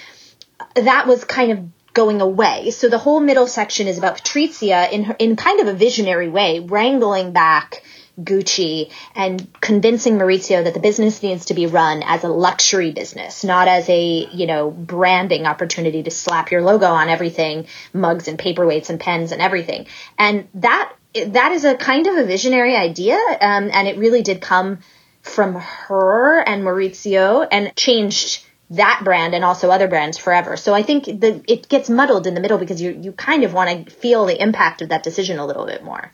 [0.75, 1.59] That was kind of
[1.93, 2.71] going away.
[2.71, 6.29] So the whole middle section is about Patrizia in her, in kind of a visionary
[6.29, 7.83] way, wrangling back
[8.21, 13.45] Gucci and convincing Maurizio that the business needs to be run as a luxury business,
[13.45, 18.39] not as a, you know, branding opportunity to slap your logo on everything, mugs and
[18.39, 19.87] paperweights and pens and everything.
[20.19, 24.41] And that that is a kind of a visionary idea, um, and it really did
[24.41, 24.79] come
[25.23, 30.57] from her and Maurizio and changed that brand and also other brands forever.
[30.57, 33.53] So I think the it gets muddled in the middle because you you kind of
[33.55, 36.13] want to feel the impact of that decision a little bit more.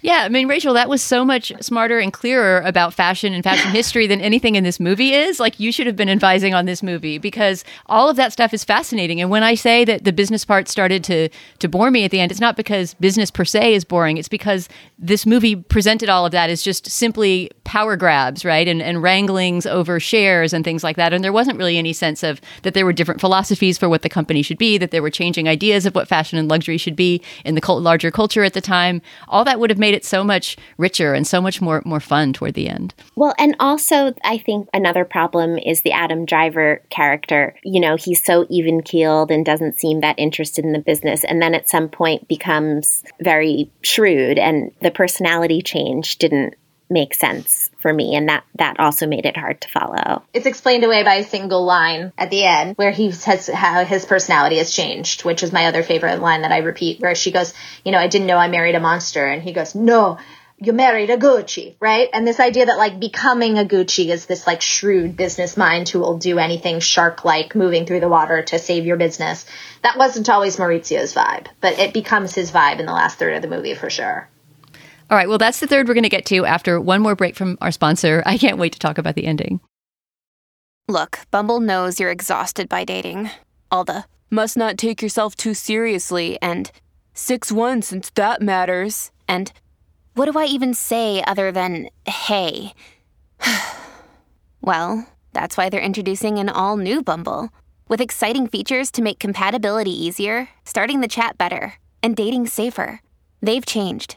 [0.00, 3.70] Yeah, I mean, Rachel, that was so much smarter and clearer about fashion and fashion
[3.72, 5.40] history than anything in this movie is.
[5.40, 8.64] Like, you should have been advising on this movie because all of that stuff is
[8.64, 9.20] fascinating.
[9.20, 12.20] And when I say that the business part started to to bore me at the
[12.20, 14.18] end, it's not because business per se is boring.
[14.18, 18.68] It's because this movie presented all of that as just simply power grabs, right?
[18.68, 21.12] And, and wranglings over shares and things like that.
[21.12, 24.08] And there wasn't really any sense of that there were different philosophies for what the
[24.08, 27.20] company should be, that there were changing ideas of what fashion and luxury should be
[27.44, 29.02] in the larger culture at the time.
[29.28, 32.00] All that would have made made it so much richer and so much more more
[32.00, 32.92] fun toward the end.
[33.16, 37.54] Well, and also I think another problem is the Adam Driver character.
[37.64, 41.40] You know, he's so even keeled and doesn't seem that interested in the business, and
[41.40, 46.54] then at some point becomes very shrewd, and the personality change didn't
[46.90, 50.22] make sense for me and that that also made it hard to follow.
[50.32, 54.04] It's explained away by a single line at the end where he says how his
[54.04, 57.52] personality has changed, which is my other favorite line that I repeat where she goes,
[57.84, 60.18] you know, I didn't know I married a monster and he goes, "No,
[60.60, 62.08] you married a Gucci, right?
[62.12, 66.00] And this idea that like becoming a Gucci is this like shrewd business mind who
[66.00, 69.46] will do anything shark like moving through the water to save your business.
[69.82, 73.42] That wasn't always Maurizio's vibe, but it becomes his vibe in the last third of
[73.42, 74.28] the movie for sure.
[75.10, 77.34] All right, well, that's the third we're going to get to after one more break
[77.34, 78.22] from our sponsor.
[78.26, 79.60] I can't wait to talk about the ending.
[80.86, 83.30] Look, Bumble knows you're exhausted by dating.
[83.70, 86.70] All the must not take yourself too seriously and
[87.14, 89.10] 6 1 since that matters.
[89.26, 89.50] And
[90.14, 92.74] what do I even say other than hey?
[94.60, 97.48] well, that's why they're introducing an all new Bumble
[97.88, 103.00] with exciting features to make compatibility easier, starting the chat better, and dating safer.
[103.40, 104.16] They've changed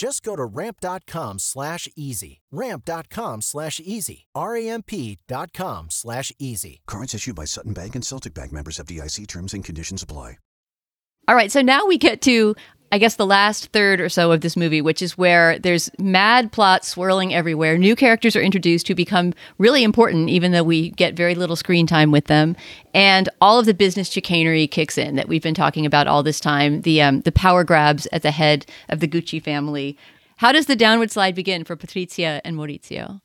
[0.00, 2.40] Just go to ramp.com slash easy.
[2.50, 4.26] Ramp.com slash easy.
[4.34, 6.80] R-A-M-P.com slash easy.
[6.86, 10.38] Cards issued by Sutton Bank and Celtic Bank members FDIC terms and conditions apply.
[11.28, 12.56] All right, so now we get to
[12.92, 16.50] I guess the last third or so of this movie, which is where there's mad
[16.50, 17.78] plot swirling everywhere.
[17.78, 21.86] New characters are introduced who become really important, even though we get very little screen
[21.86, 22.56] time with them.
[22.92, 26.40] And all of the business chicanery kicks in that we've been talking about all this
[26.40, 26.80] time.
[26.80, 29.96] The um, the power grabs at the head of the Gucci family.
[30.36, 33.20] How does the downward slide begin for Patrizia and Maurizio?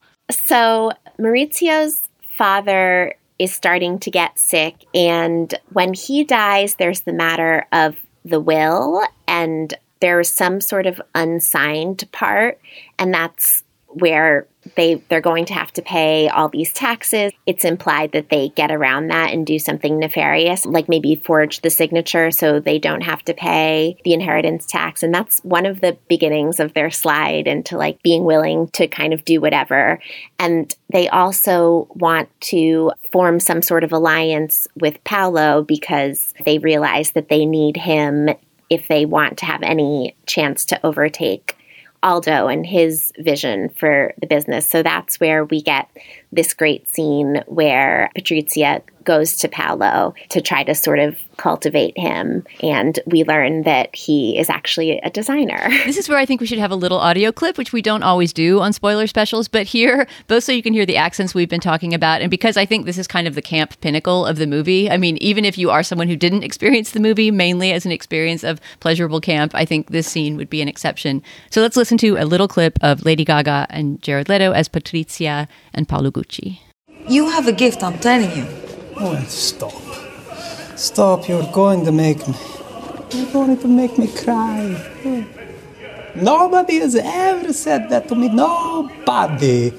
[0.45, 7.65] So Maurizio's father is starting to get sick, and when he dies, there's the matter
[7.71, 12.59] of the will and there's some sort of unsigned part
[12.99, 13.63] and that's
[13.95, 17.31] where they they're going to have to pay all these taxes.
[17.45, 21.69] It's implied that they get around that and do something nefarious, like maybe forge the
[21.69, 25.03] signature so they don't have to pay the inheritance tax.
[25.03, 29.13] And that's one of the beginnings of their slide into like being willing to kind
[29.13, 29.99] of do whatever.
[30.39, 37.11] And they also want to form some sort of alliance with Paolo because they realize
[37.11, 38.29] that they need him
[38.69, 41.55] if they want to have any chance to overtake
[42.05, 44.69] Aldo and his vision for the business.
[44.69, 45.89] So that's where we get
[46.35, 52.43] this great scene where Patrizia goes to Paolo to try to sort of cultivate him.
[52.61, 55.69] And we learn that he is actually a designer.
[55.85, 58.01] This is where I think we should have a little audio clip, which we don't
[58.01, 61.47] always do on spoiler specials, but here, both so you can hear the accents we've
[61.47, 64.37] been talking about, and because I think this is kind of the camp pinnacle of
[64.37, 64.89] the movie.
[64.89, 67.91] I mean, even if you are someone who didn't experience the movie mainly as an
[67.91, 71.21] experience of pleasurable camp, I think this scene would be an exception.
[71.51, 75.47] So let's listen to a little clip of Lady Gaga and Jared Leto as Patrizia
[75.73, 76.24] and Paolo Gucci.
[77.07, 78.47] You have a gift, I'm telling you.
[78.97, 79.73] Oh, stop.
[80.75, 82.35] Stop, you're going to make me.
[83.11, 84.61] You're going to make me cry.
[86.15, 88.29] Nobody has ever said that to me.
[88.29, 89.71] Nobody.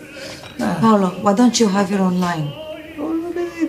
[0.59, 2.53] Paolo, why don't you have your own line?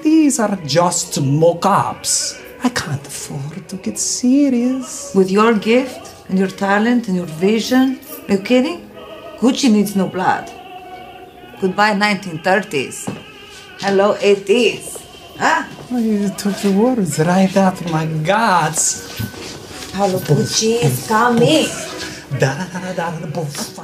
[0.04, 2.40] These are just mock ups.
[2.64, 5.14] I can't afford to get serious.
[5.16, 8.90] With your gift and your talent and your vision, are you kidding?
[9.40, 10.52] Gucci needs no blood.
[11.60, 13.10] Goodbye 1930s.
[13.80, 15.02] Hello 80s.
[15.40, 15.66] Huh?
[15.92, 19.18] Oh, you took the words right out of my guts.
[19.92, 21.66] Paolo Gucci is coming.
[22.40, 23.80] Da da da da da boof.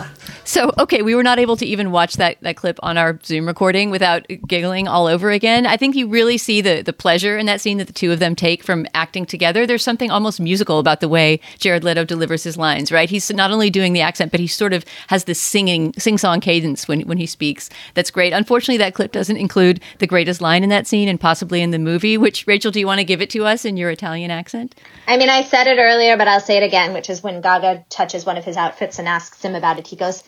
[0.45, 3.47] So, okay, we were not able to even watch that, that clip on our Zoom
[3.47, 5.65] recording without giggling all over again.
[5.65, 8.19] I think you really see the, the pleasure in that scene that the two of
[8.19, 9.65] them take from acting together.
[9.65, 13.09] There's something almost musical about the way Jared Leto delivers his lines, right?
[13.09, 16.41] He's not only doing the accent, but he sort of has this singing, sing song
[16.41, 17.69] cadence when, when he speaks.
[17.93, 18.33] That's great.
[18.33, 21.79] Unfortunately, that clip doesn't include the greatest line in that scene and possibly in the
[21.79, 24.75] movie, which, Rachel, do you want to give it to us in your Italian accent?
[25.07, 27.85] I mean, I said it earlier, but I'll say it again, which is when Gaga
[27.89, 30.23] touches one of his outfits and asks him about it, he goes,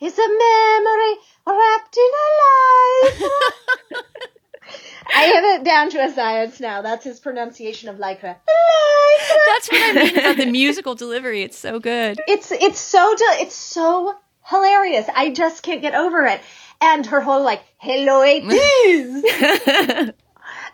[0.00, 1.14] It's a memory
[1.46, 4.02] wrapped in a lie.
[5.14, 6.82] I have it down to a science now.
[6.82, 8.36] That's his pronunciation of lycra.
[9.46, 11.42] That's what I mean about the musical delivery.
[11.42, 12.20] It's so good.
[12.28, 14.14] It's it's so it's so
[14.44, 15.06] hilarious.
[15.14, 16.40] I just can't get over it.
[16.80, 20.10] And her whole like, hello it is.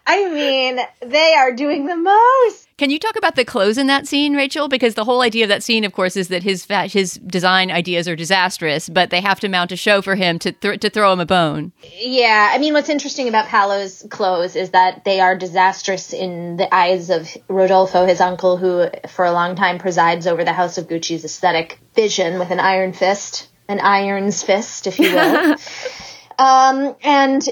[0.07, 2.69] I mean, they are doing the most.
[2.79, 4.67] Can you talk about the clothes in that scene, Rachel?
[4.67, 7.71] Because the whole idea of that scene, of course, is that his fa- his design
[7.71, 10.91] ideas are disastrous, but they have to mount a show for him to th- to
[10.91, 11.73] throw him a bone.
[12.01, 16.75] Yeah, I mean, what's interesting about Paolo's clothes is that they are disastrous in the
[16.75, 20.89] eyes of Rodolfo, his uncle, who for a long time presides over the House of
[20.89, 25.55] Gucci's aesthetic vision with an iron fist, an iron's fist, if you will.
[26.39, 27.49] um, and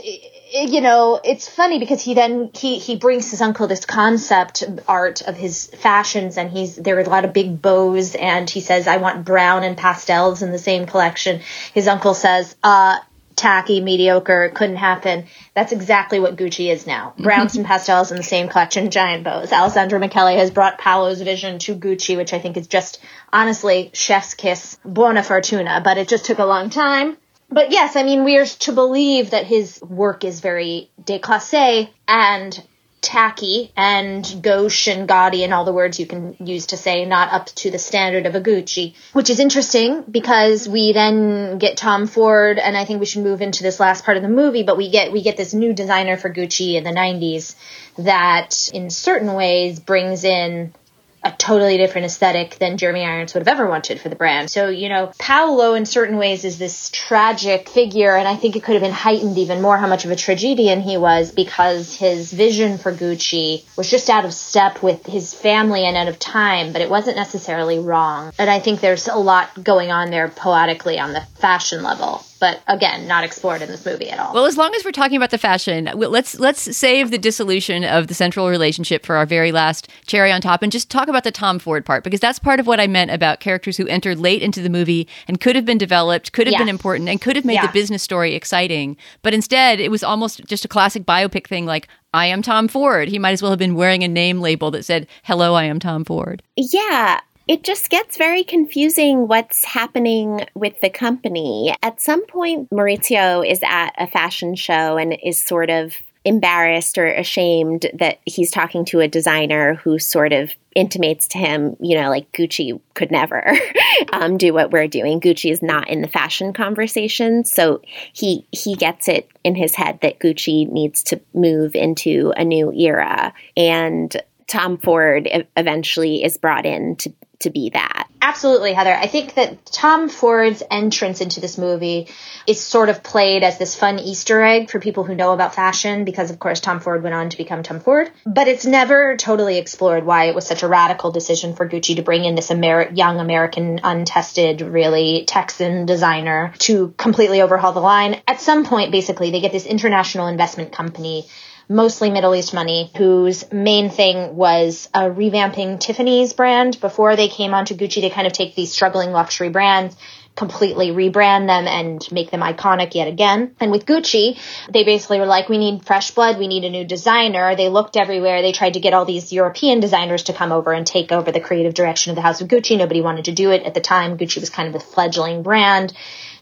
[0.53, 5.23] you know, it's funny because he then he he brings his uncle this concept art
[5.23, 8.87] of his fashions, and he's there are a lot of big bows, and he says,
[8.87, 11.41] "I want brown and pastels in the same collection."
[11.73, 12.99] His uncle says, "Uh."
[13.37, 15.25] Tacky, mediocre, couldn't happen.
[15.55, 17.15] That's exactly what Gucci is now.
[17.19, 19.51] Browns and pastels in the same collection, giant bows.
[19.51, 23.01] Alessandro Michele has brought Paolo's vision to Gucci, which I think is just,
[23.33, 27.17] honestly, chef's kiss, buona fortuna, but it just took a long time
[27.51, 32.63] but yes, I mean, we are to believe that his work is very déclassé and
[33.01, 37.33] tacky and gauche and gaudy and all the words you can use to say not
[37.33, 42.07] up to the standard of a Gucci, which is interesting because we then get Tom
[42.07, 44.77] Ford and I think we should move into this last part of the movie, but
[44.77, 47.55] we get we get this new designer for Gucci in the 90s
[47.99, 50.75] that in certain ways brings in
[51.23, 54.51] a totally different aesthetic than Jeremy Irons would have ever wanted for the brand.
[54.51, 58.63] So, you know, Paolo in certain ways is this tragic figure, and I think it
[58.63, 62.33] could have been heightened even more how much of a tragedian he was because his
[62.33, 66.73] vision for Gucci was just out of step with his family and out of time,
[66.73, 68.33] but it wasn't necessarily wrong.
[68.39, 72.63] And I think there's a lot going on there poetically on the fashion level but
[72.67, 74.35] again, not explored in this movie at all.
[74.35, 78.07] Well, as long as we're talking about the fashion, let's let's save the dissolution of
[78.09, 81.31] the central relationship for our very last cherry on top, and just talk about the
[81.31, 84.43] Tom Ford part because that's part of what I meant about characters who entered late
[84.43, 86.61] into the movie and could have been developed, could have Yes.
[86.61, 87.67] been important, and could have made Yeah.
[87.67, 88.97] the business story exciting.
[89.23, 93.09] But instead, it was almost just a classic biopic thing, like I am Tom Ford.
[93.09, 95.79] He might as well have been wearing a name label that said "Hello, I am
[95.79, 97.21] Tom Ford." Yeah,
[97.51, 101.75] it just gets very confusing what's happening with the company.
[101.83, 107.09] At some point, Maurizio is at a fashion show and is sort of embarrassed or
[107.09, 112.09] ashamed that he's talking to a designer who sort of intimates to him, you know,
[112.09, 113.53] like Gucci could never
[114.13, 115.21] um, do what we're doing.
[115.21, 117.83] Gucci is not in the fashion conversation, so
[118.13, 122.71] he he gets it in his head that Gucci needs to move into a new
[122.71, 128.07] era, and Tom Ford eventually is brought in to to be that.
[128.23, 128.95] Absolutely, Heather.
[128.95, 132.09] I think that Tom Ford's entrance into this movie
[132.47, 136.05] is sort of played as this fun Easter egg for people who know about fashion
[136.05, 138.11] because, of course, Tom Ford went on to become Tom Ford.
[138.27, 142.03] But it's never totally explored why it was such a radical decision for Gucci to
[142.03, 148.21] bring in this Ameri- young American, untested, really Texan designer to completely overhaul the line.
[148.29, 151.27] At some point, basically, they get this international investment company
[151.71, 156.81] mostly Middle East money, whose main thing was uh, revamping Tiffany's brand.
[156.81, 159.97] Before they came onto Gucci, to kind of take these struggling luxury brands,
[160.35, 163.55] completely rebrand them and make them iconic yet again.
[163.61, 164.37] And with Gucci,
[164.69, 167.55] they basically were like, we need fresh blood, we need a new designer.
[167.55, 168.43] They looked everywhere.
[168.43, 171.41] They tried to get all these European designers to come over and take over the
[171.41, 172.77] creative direction of the House of Gucci.
[172.77, 174.19] Nobody wanted to do it at the time.
[174.19, 175.93] Gucci was kind of a fledgling brand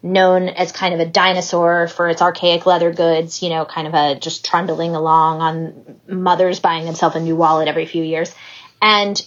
[0.02, 3.94] known as kind of a dinosaur for its archaic leather goods, you know, kind of
[3.94, 8.34] a just trundling along on mothers buying themselves a new wallet every few years.
[8.80, 9.20] And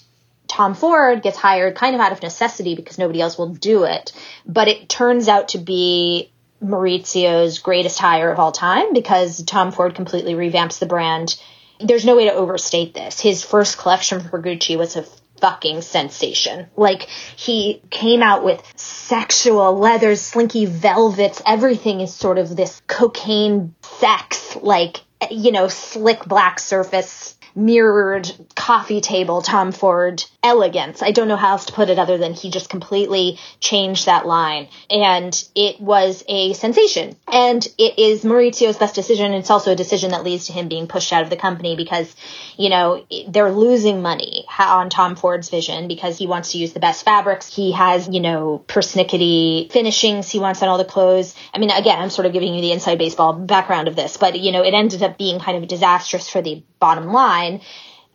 [0.48, 4.12] Tom Ford gets hired kind of out of necessity because nobody else will do it.
[4.46, 6.32] But it turns out to be
[6.64, 11.42] Maurizio's greatest hire of all time because Tom Ford completely revamps the brand.
[11.80, 13.20] There's no way to overstate this.
[13.20, 15.06] His first collection for Gucci was a
[15.42, 16.68] fucking sensation.
[16.78, 17.04] Like
[17.36, 24.56] he came out with sexual leathers, slinky velvets, everything is sort of this cocaine sex,
[24.62, 24.98] like,
[25.30, 31.02] you know, slick black surface mirrored coffee table Tom Ford elegance.
[31.02, 34.26] I don't know how else to put it other than he just completely changed that
[34.26, 34.68] line.
[34.90, 37.16] And it was a sensation.
[37.32, 39.34] And it is Maurizio's best decision.
[39.34, 42.16] It's also a decision that leads to him being pushed out of the company because,
[42.58, 46.80] you know, they're losing money on Tom Ford's vision because he wants to use the
[46.80, 47.54] best fabrics.
[47.54, 51.36] He has, you know, persnickety finishings he wants on all the clothes.
[51.54, 54.40] I mean, again, I'm sort of giving you the inside baseball background of this, but,
[54.40, 57.62] you know, it ended up being kind of disastrous for the bottom line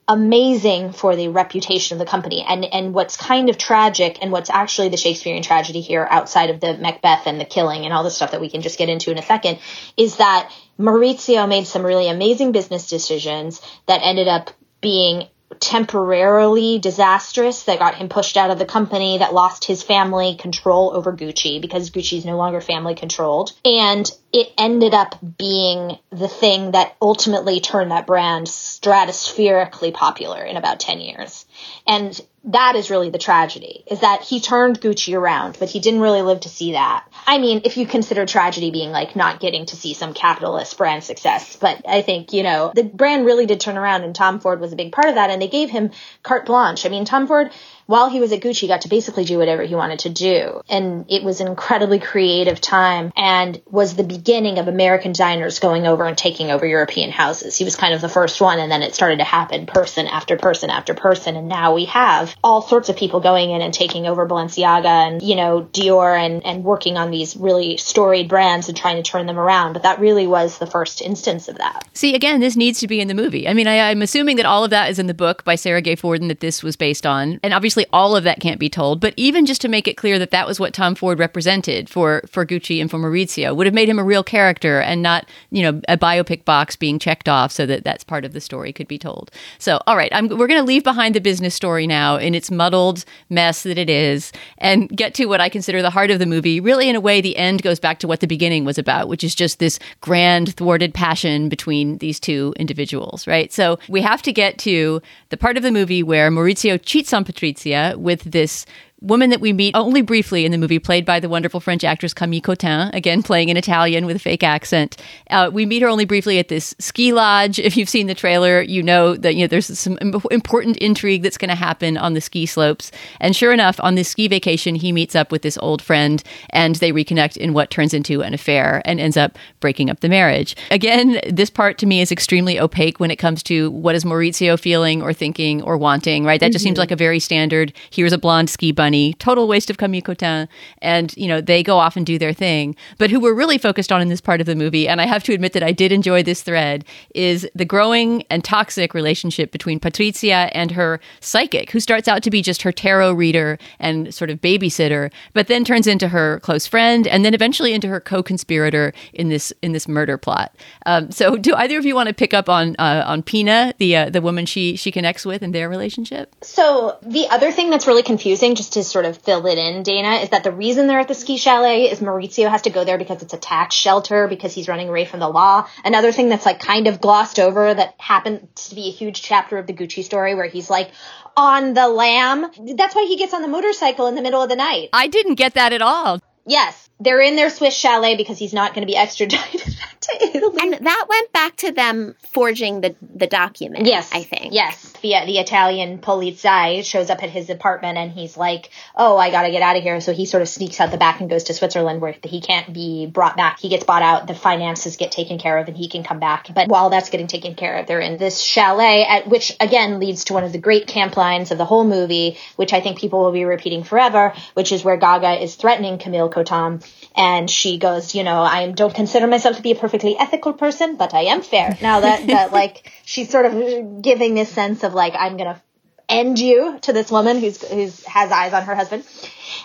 [0.08, 2.44] amazing for the reputation of the company.
[2.46, 6.60] And and what's kind of tragic and what's actually the Shakespearean tragedy here outside of
[6.60, 9.10] the Macbeth and the killing and all the stuff that we can just get into
[9.10, 9.58] in a second
[9.96, 15.26] is that Maurizio made some really amazing business decisions that ended up being
[15.60, 20.92] temporarily disastrous that got him pushed out of the company that lost his family control
[20.94, 23.52] over Gucci because Gucci is no longer family controlled.
[23.64, 30.56] And it ended up being the thing that ultimately turned that brand stratospherically popular in
[30.56, 31.45] about 10 years
[31.86, 36.00] and that is really the tragedy is that he turned Gucci around, but he didn't
[36.00, 37.04] really live to see that.
[37.26, 41.02] I mean, if you consider tragedy being like not getting to see some capitalist brand
[41.02, 44.60] success, but I think, you know, the brand really did turn around and Tom Ford
[44.60, 45.90] was a big part of that and they gave him
[46.22, 46.86] carte blanche.
[46.86, 47.50] I mean, Tom Ford
[47.86, 50.60] while he was at Gucci, got to basically do whatever he wanted to do.
[50.68, 55.86] And it was an incredibly creative time and was the beginning of American designers going
[55.86, 57.56] over and taking over European houses.
[57.56, 60.36] He was kind of the first one, and then it started to happen person after
[60.36, 61.36] person after person.
[61.36, 65.22] And now we have all sorts of people going in and taking over Balenciaga and,
[65.22, 69.26] you know, Dior and, and working on these really storied brands and trying to turn
[69.26, 69.72] them around.
[69.72, 71.88] But that really was the first instance of that.
[71.92, 73.48] See, again, this needs to be in the movie.
[73.48, 75.80] I mean, I, am assuming that all of that is in the book by Sara
[75.80, 77.38] Gay Forden that this was based on.
[77.42, 79.96] And obviously, obviously all of that can't be told, but even just to make it
[79.96, 83.66] clear that that was what Tom Ford represented for for Gucci and for Maurizio would
[83.66, 87.28] have made him a real character and not, you know, a biopic box being checked
[87.28, 89.30] off so that that's part of the story could be told.
[89.58, 92.50] So, all right, I'm, we're going to leave behind the business story now in its
[92.50, 96.26] muddled mess that it is and get to what I consider the heart of the
[96.26, 96.60] movie.
[96.60, 99.22] Really, in a way, the end goes back to what the beginning was about, which
[99.22, 103.52] is just this grand thwarted passion between these two individuals, right?
[103.52, 107.24] So, we have to get to the part of the movie where Maurizio cheats on
[107.24, 107.65] Patrizia
[107.96, 108.66] with this
[109.02, 112.14] woman that we meet only briefly in the movie, played by the wonderful French actress
[112.14, 114.96] Camille Cottin, again playing an Italian with a fake accent.
[115.30, 117.58] Uh, we meet her only briefly at this ski lodge.
[117.58, 121.36] If you've seen the trailer, you know that you know there's some important intrigue that's
[121.36, 122.90] going to happen on the ski slopes.
[123.20, 126.76] And sure enough, on this ski vacation, he meets up with this old friend, and
[126.76, 130.56] they reconnect in what turns into an affair and ends up breaking up the marriage.
[130.70, 134.58] Again, this part to me is extremely opaque when it comes to what is Maurizio
[134.58, 136.24] feeling or thinking or wanting.
[136.24, 136.52] Right, that mm-hmm.
[136.52, 136.80] just seems mm-hmm.
[136.80, 137.74] like a very standard.
[137.90, 138.85] Here's a blonde ski bunny
[139.18, 140.48] total waste of Camille Cottin,
[140.82, 142.76] and you know they go off and do their thing.
[142.98, 145.22] But who we're really focused on in this part of the movie, and I have
[145.24, 146.84] to admit that I did enjoy this thread,
[147.14, 152.30] is the growing and toxic relationship between Patrizia and her psychic, who starts out to
[152.30, 156.66] be just her tarot reader and sort of babysitter, but then turns into her close
[156.66, 160.54] friend, and then eventually into her co-conspirator in this in this murder plot.
[160.86, 163.96] Um, so, do either of you want to pick up on uh, on Pina, the
[163.96, 166.34] uh, the woman she she connects with, and their relationship?
[166.42, 170.16] So the other thing that's really confusing, just to sort of fill it in, Dana,
[170.16, 172.98] is that the reason they're at the ski chalet is Maurizio has to go there
[172.98, 175.66] because it's a tax shelter because he's running away from the law.
[175.84, 179.56] Another thing that's like kind of glossed over that happens to be a huge chapter
[179.56, 180.90] of the Gucci story where he's like,
[181.36, 182.50] on the lam.
[182.76, 184.90] That's why he gets on the motorcycle in the middle of the night.
[184.92, 186.20] I didn't get that at all.
[186.46, 190.26] Yes, they're in their Swiss chalet because he's not going to be extradited back to
[190.36, 190.58] Italy.
[190.60, 193.86] And that went back to them forging the the document.
[193.86, 194.52] Yes, I think.
[194.52, 199.16] Yes, the uh, the Italian polizei shows up at his apartment and he's like, "Oh,
[199.16, 201.20] I got to get out of here." So he sort of sneaks out the back
[201.20, 203.60] and goes to Switzerland where he can't be brought back.
[203.60, 206.48] He gets bought out, the finances get taken care of, and he can come back.
[206.54, 210.24] But while that's getting taken care of, they're in this chalet, at which again leads
[210.24, 213.20] to one of the great camp lines of the whole movie, which I think people
[213.20, 216.84] will be repeating forever, which is where Gaga is threatening Camille Cottin
[217.16, 220.96] and she goes, you know, I don't consider myself to be a perfectly ethical person,
[220.96, 221.76] but I am fair.
[221.80, 225.62] Now that, that like, she's sort of giving this sense of like, I'm going to
[226.08, 229.04] end you to this woman who's, who's has eyes on her husband.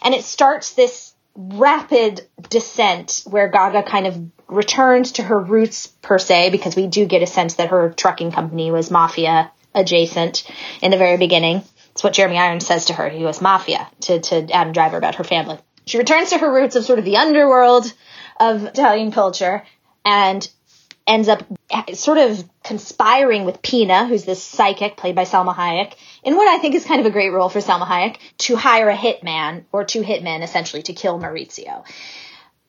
[0.01, 6.19] And it starts this rapid descent where Gaga kind of returns to her roots per
[6.19, 10.49] se, because we do get a sense that her trucking company was mafia adjacent
[10.81, 11.63] in the very beginning.
[11.91, 13.09] It's what Jeremy Irons says to her.
[13.09, 15.57] He was mafia to, to Adam Driver about her family.
[15.91, 17.91] She returns to her roots of sort of the underworld
[18.39, 19.65] of Italian culture
[20.05, 20.49] and
[21.05, 21.43] ends up
[21.95, 26.59] sort of conspiring with Pina, who's this psychic played by Salma Hayek, in what I
[26.59, 29.83] think is kind of a great role for Salma Hayek, to hire a hitman or
[29.83, 31.83] two hitmen essentially to kill Maurizio.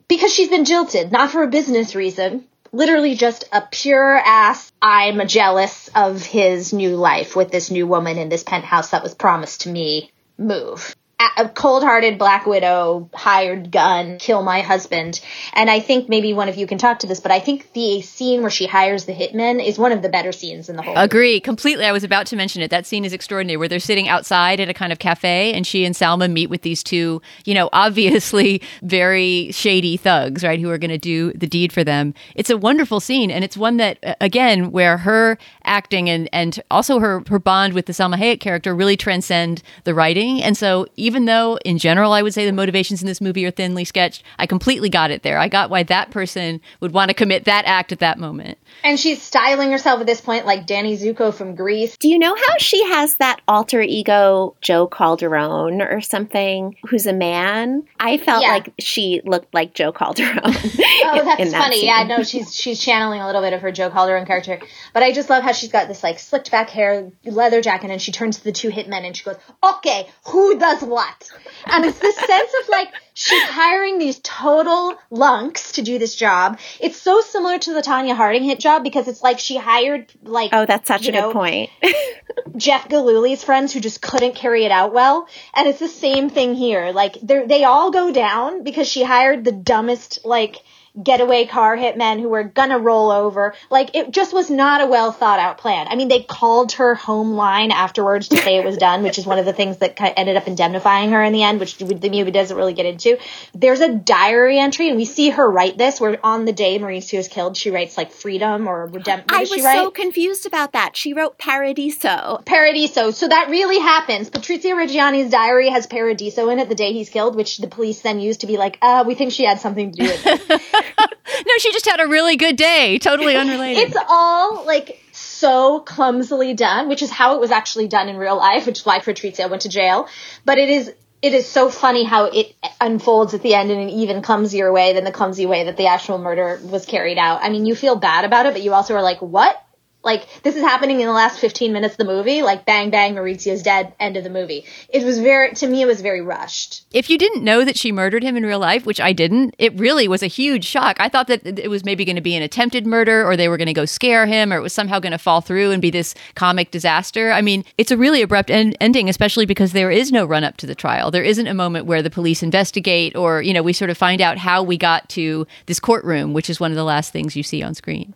[0.09, 5.29] Because she's been jilted, not for a business reason, literally just a pure ass, I'm
[5.29, 9.61] jealous of his new life with this new woman in this penthouse that was promised
[9.61, 10.97] to me move
[11.37, 15.21] a cold-hearted black widow hired gun kill my husband.
[15.55, 18.01] And i think maybe one of you can talk to this but i think the
[18.03, 20.95] scene where she hires the hitman is one of the better scenes in the whole
[20.97, 21.41] agree movie.
[21.41, 21.85] completely.
[21.85, 22.71] I was about to mention it.
[22.71, 25.85] That scene is extraordinary where they're sitting outside at a kind of cafe and she
[25.85, 30.79] and salma meet with these two you know obviously very shady thugs right who are
[30.79, 32.15] going to do the deed for them.
[32.35, 36.99] It's a wonderful scene and it's one that again where her acting and and also
[37.01, 40.43] her her bond with the salma hayek character really transcend the writing.
[40.43, 43.45] And so even even though in general I would say the motivations in this movie
[43.45, 45.37] are thinly sketched, I completely got it there.
[45.37, 48.57] I got why that person would want to commit that act at that moment.
[48.83, 51.99] And she's styling herself at this point like Danny Zuko from Grease.
[51.99, 57.13] Do you know how she has that alter ego Jo Calderone or something who's a
[57.13, 57.83] man?
[58.01, 58.53] I felt yeah.
[58.53, 60.41] like she looked like Jo Calderone.
[60.47, 61.81] oh, that's that funny.
[61.81, 61.89] Scene.
[61.89, 64.61] Yeah, no, she's she's channeling a little bit of her Jo Calderone character.
[64.95, 68.01] But I just love how she's got this like slicked back hair, leather jacket, and
[68.01, 71.31] she turns to the two hitmen and she goes, "Okay, who does what?" What?
[71.67, 76.15] And um, it's this sense of like she's hiring these total lunks to do this
[76.15, 76.59] job.
[76.81, 80.51] It's so similar to the Tonya Harding hit job because it's like she hired like
[80.53, 81.71] oh that's such a know, good point.
[82.57, 86.55] Jeff Gillooly's friends who just couldn't carry it out well, and it's the same thing
[86.55, 86.93] here.
[86.93, 90.63] Like they they all go down because she hired the dumbest like
[91.01, 93.55] getaway car hitmen who were gonna roll over.
[93.71, 95.87] Like it just was not a well thought out plan.
[95.89, 99.27] I mean, they called her home line afterwards to say it was done, which is
[99.27, 102.31] one of the things that ended up indemnifying her in the end, which the movie
[102.31, 103.19] doesn't really get into.
[103.55, 107.19] There's a diary entry, and we see her write this where on the day Maurizio
[107.19, 109.31] is killed, she writes like freedom or redemption.
[109.31, 110.97] I was so confused about that.
[110.97, 112.43] She wrote Paradiso.
[112.45, 113.11] Paradiso.
[113.11, 114.31] So that really happens.
[114.31, 118.21] Patrizia Reggiani's diary has Paradiso in it the day he's killed, which the police then
[118.21, 120.63] used to be like, uh, we think she had something to do with it.
[120.99, 122.99] no, she just had a really good day.
[122.99, 123.89] Totally unrelated.
[123.89, 128.37] it's all like so clumsily done, which is how it was actually done in real
[128.37, 130.09] life, which is why Patrizia went to jail.
[130.45, 133.89] But it is it is so funny how it unfolds at the end in an
[133.89, 137.41] even clumsier way than the clumsy way that the actual murder was carried out.
[137.43, 139.65] I mean, you feel bad about it, but you also are like, what?
[140.05, 142.43] Like this is happening in the last 15 minutes of the movie.
[142.43, 143.95] Like bang bang, Maurizio's dead.
[144.01, 144.65] End of the movie.
[144.89, 145.83] It was very to me.
[145.83, 146.85] It was very rushed.
[146.93, 149.79] If you didn't know that she murdered him in real life, which I didn't, it
[149.79, 150.97] really was a huge shock.
[150.99, 153.57] I thought that it was maybe going to be an attempted murder, or they were
[153.57, 155.91] going to go scare him, or it was somehow going to fall through and be
[155.91, 157.31] this comic disaster.
[157.31, 160.57] I mean, it's a really abrupt en- ending, especially because there is no run up
[160.59, 161.11] to the trial.
[161.11, 164.21] There isn't a moment where the police investigate, or you know, we sort of find
[164.21, 167.43] out how we got to this courtroom, which is one of the last things you
[167.43, 168.15] see on screen.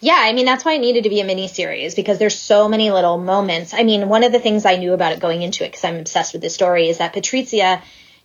[0.00, 2.68] Yeah, I mean that's why it needed to be a mini series because there's so
[2.68, 3.74] many little moments.
[3.74, 5.96] I mean, one of the things I knew about it going into it because I'm
[5.96, 7.82] obsessed with this story is that Patrizia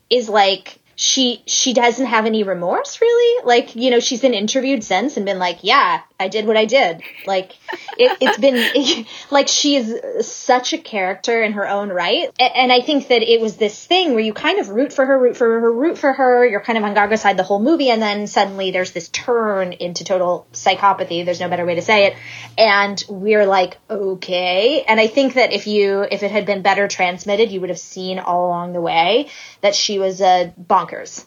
[0.09, 4.84] is like she she doesn't have any remorse really like you know she's been interviewed
[4.84, 7.01] since and been like yeah i did what i did.
[7.26, 7.51] Like
[7.97, 12.30] it, has been like she is such a character in her own right.
[12.39, 15.18] And i think that it was this thing where you kind of root for her
[15.18, 16.45] root for her root for her.
[16.45, 19.74] You're kind of on Gaga's side the whole movie and then suddenly there's this turn
[19.74, 21.26] into total psychopathy.
[21.26, 22.16] There's no better way to say it.
[22.57, 24.84] And we're like okay.
[24.88, 27.80] And i think that if you if it had been better transmitted you would have
[27.80, 29.30] seen all along the way
[29.61, 31.26] that she was a bonkers.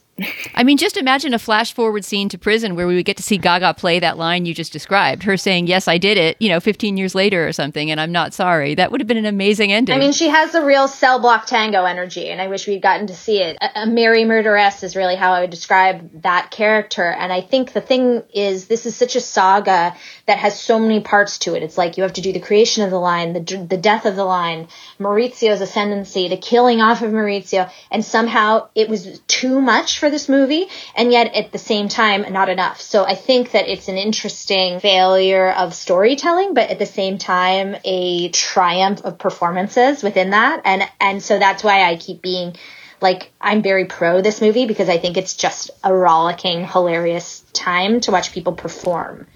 [0.55, 3.23] I mean, just imagine a flash forward scene to prison where we would get to
[3.23, 6.49] see Gaga play that line you just described, her saying, Yes, I did it, you
[6.49, 8.75] know, 15 years later or something, and I'm not sorry.
[8.75, 9.95] That would have been an amazing ending.
[9.95, 13.07] I mean, she has a real cell block tango energy, and I wish we'd gotten
[13.09, 13.57] to see it.
[13.61, 17.05] A, a Mary Murderess is really how I would describe that character.
[17.05, 19.95] And I think the thing is, this is such a saga
[20.27, 21.63] that has so many parts to it.
[21.63, 24.17] It's like you have to do the creation of the line, the, the death of
[24.17, 29.99] the line, Maurizio's ascendancy, the killing off of Maurizio, and somehow it was too much
[29.99, 32.81] for for this movie, and yet at the same time, not enough.
[32.81, 37.77] So I think that it's an interesting failure of storytelling, but at the same time,
[37.85, 40.63] a triumph of performances within that.
[40.65, 42.57] And, and so that's why I keep being
[43.03, 48.01] like, I'm very pro this movie because I think it's just a rollicking, hilarious time
[48.01, 49.27] to watch people perform.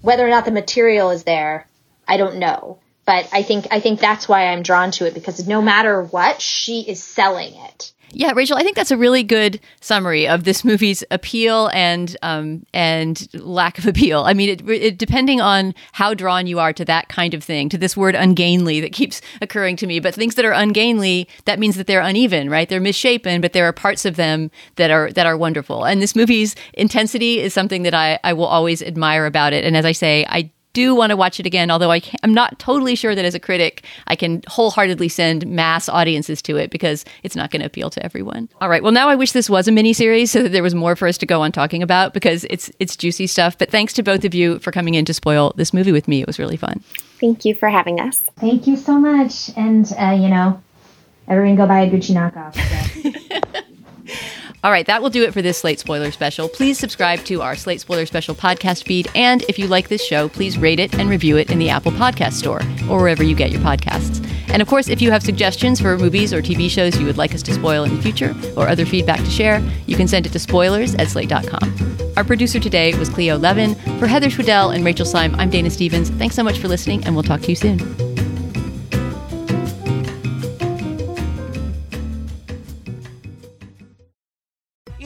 [0.00, 1.66] Whether or not the material is there,
[2.06, 5.46] I don't know but I think I think that's why I'm drawn to it because
[5.46, 7.92] no matter what, she is selling it.
[8.16, 12.64] Yeah, Rachel, I think that's a really good summary of this movie's appeal and um,
[12.72, 14.22] and lack of appeal.
[14.22, 17.68] I mean, it, it, depending on how drawn you are to that kind of thing,
[17.70, 19.98] to this word ungainly that keeps occurring to me.
[19.98, 22.68] But things that are ungainly, that means that they're uneven, right?
[22.68, 25.84] They're misshapen, but there are parts of them that are that are wonderful.
[25.84, 29.64] And this movie's intensity is something that I, I will always admire about it.
[29.64, 32.58] And as I say, I do want to watch it again, although I am not
[32.58, 37.04] totally sure that as a critic, I can wholeheartedly send mass audiences to it because
[37.22, 38.48] it's not going to appeal to everyone.
[38.60, 38.82] All right.
[38.82, 41.16] Well, now I wish this was a miniseries so that there was more for us
[41.18, 43.56] to go on talking about because it's it's juicy stuff.
[43.56, 46.20] But thanks to both of you for coming in to spoil this movie with me.
[46.20, 46.82] It was really fun.
[47.20, 48.18] Thank you for having us.
[48.36, 49.50] Thank you so much.
[49.56, 50.62] And, uh, you know,
[51.28, 52.54] everyone go buy a Gucci knockoff.
[52.54, 53.60] So.
[54.64, 56.48] All right, that will do it for this Slate Spoiler Special.
[56.48, 59.10] Please subscribe to our Slate Spoiler Special podcast feed.
[59.14, 61.92] And if you like this show, please rate it and review it in the Apple
[61.92, 64.26] Podcast Store or wherever you get your podcasts.
[64.48, 67.34] And of course, if you have suggestions for movies or TV shows you would like
[67.34, 70.32] us to spoil in the future or other feedback to share, you can send it
[70.32, 71.98] to spoilers at slate.com.
[72.16, 73.74] Our producer today was Cleo Levin.
[73.98, 76.08] For Heather Schwedel and Rachel Syme, I'm Dana Stevens.
[76.08, 78.13] Thanks so much for listening, and we'll talk to you soon.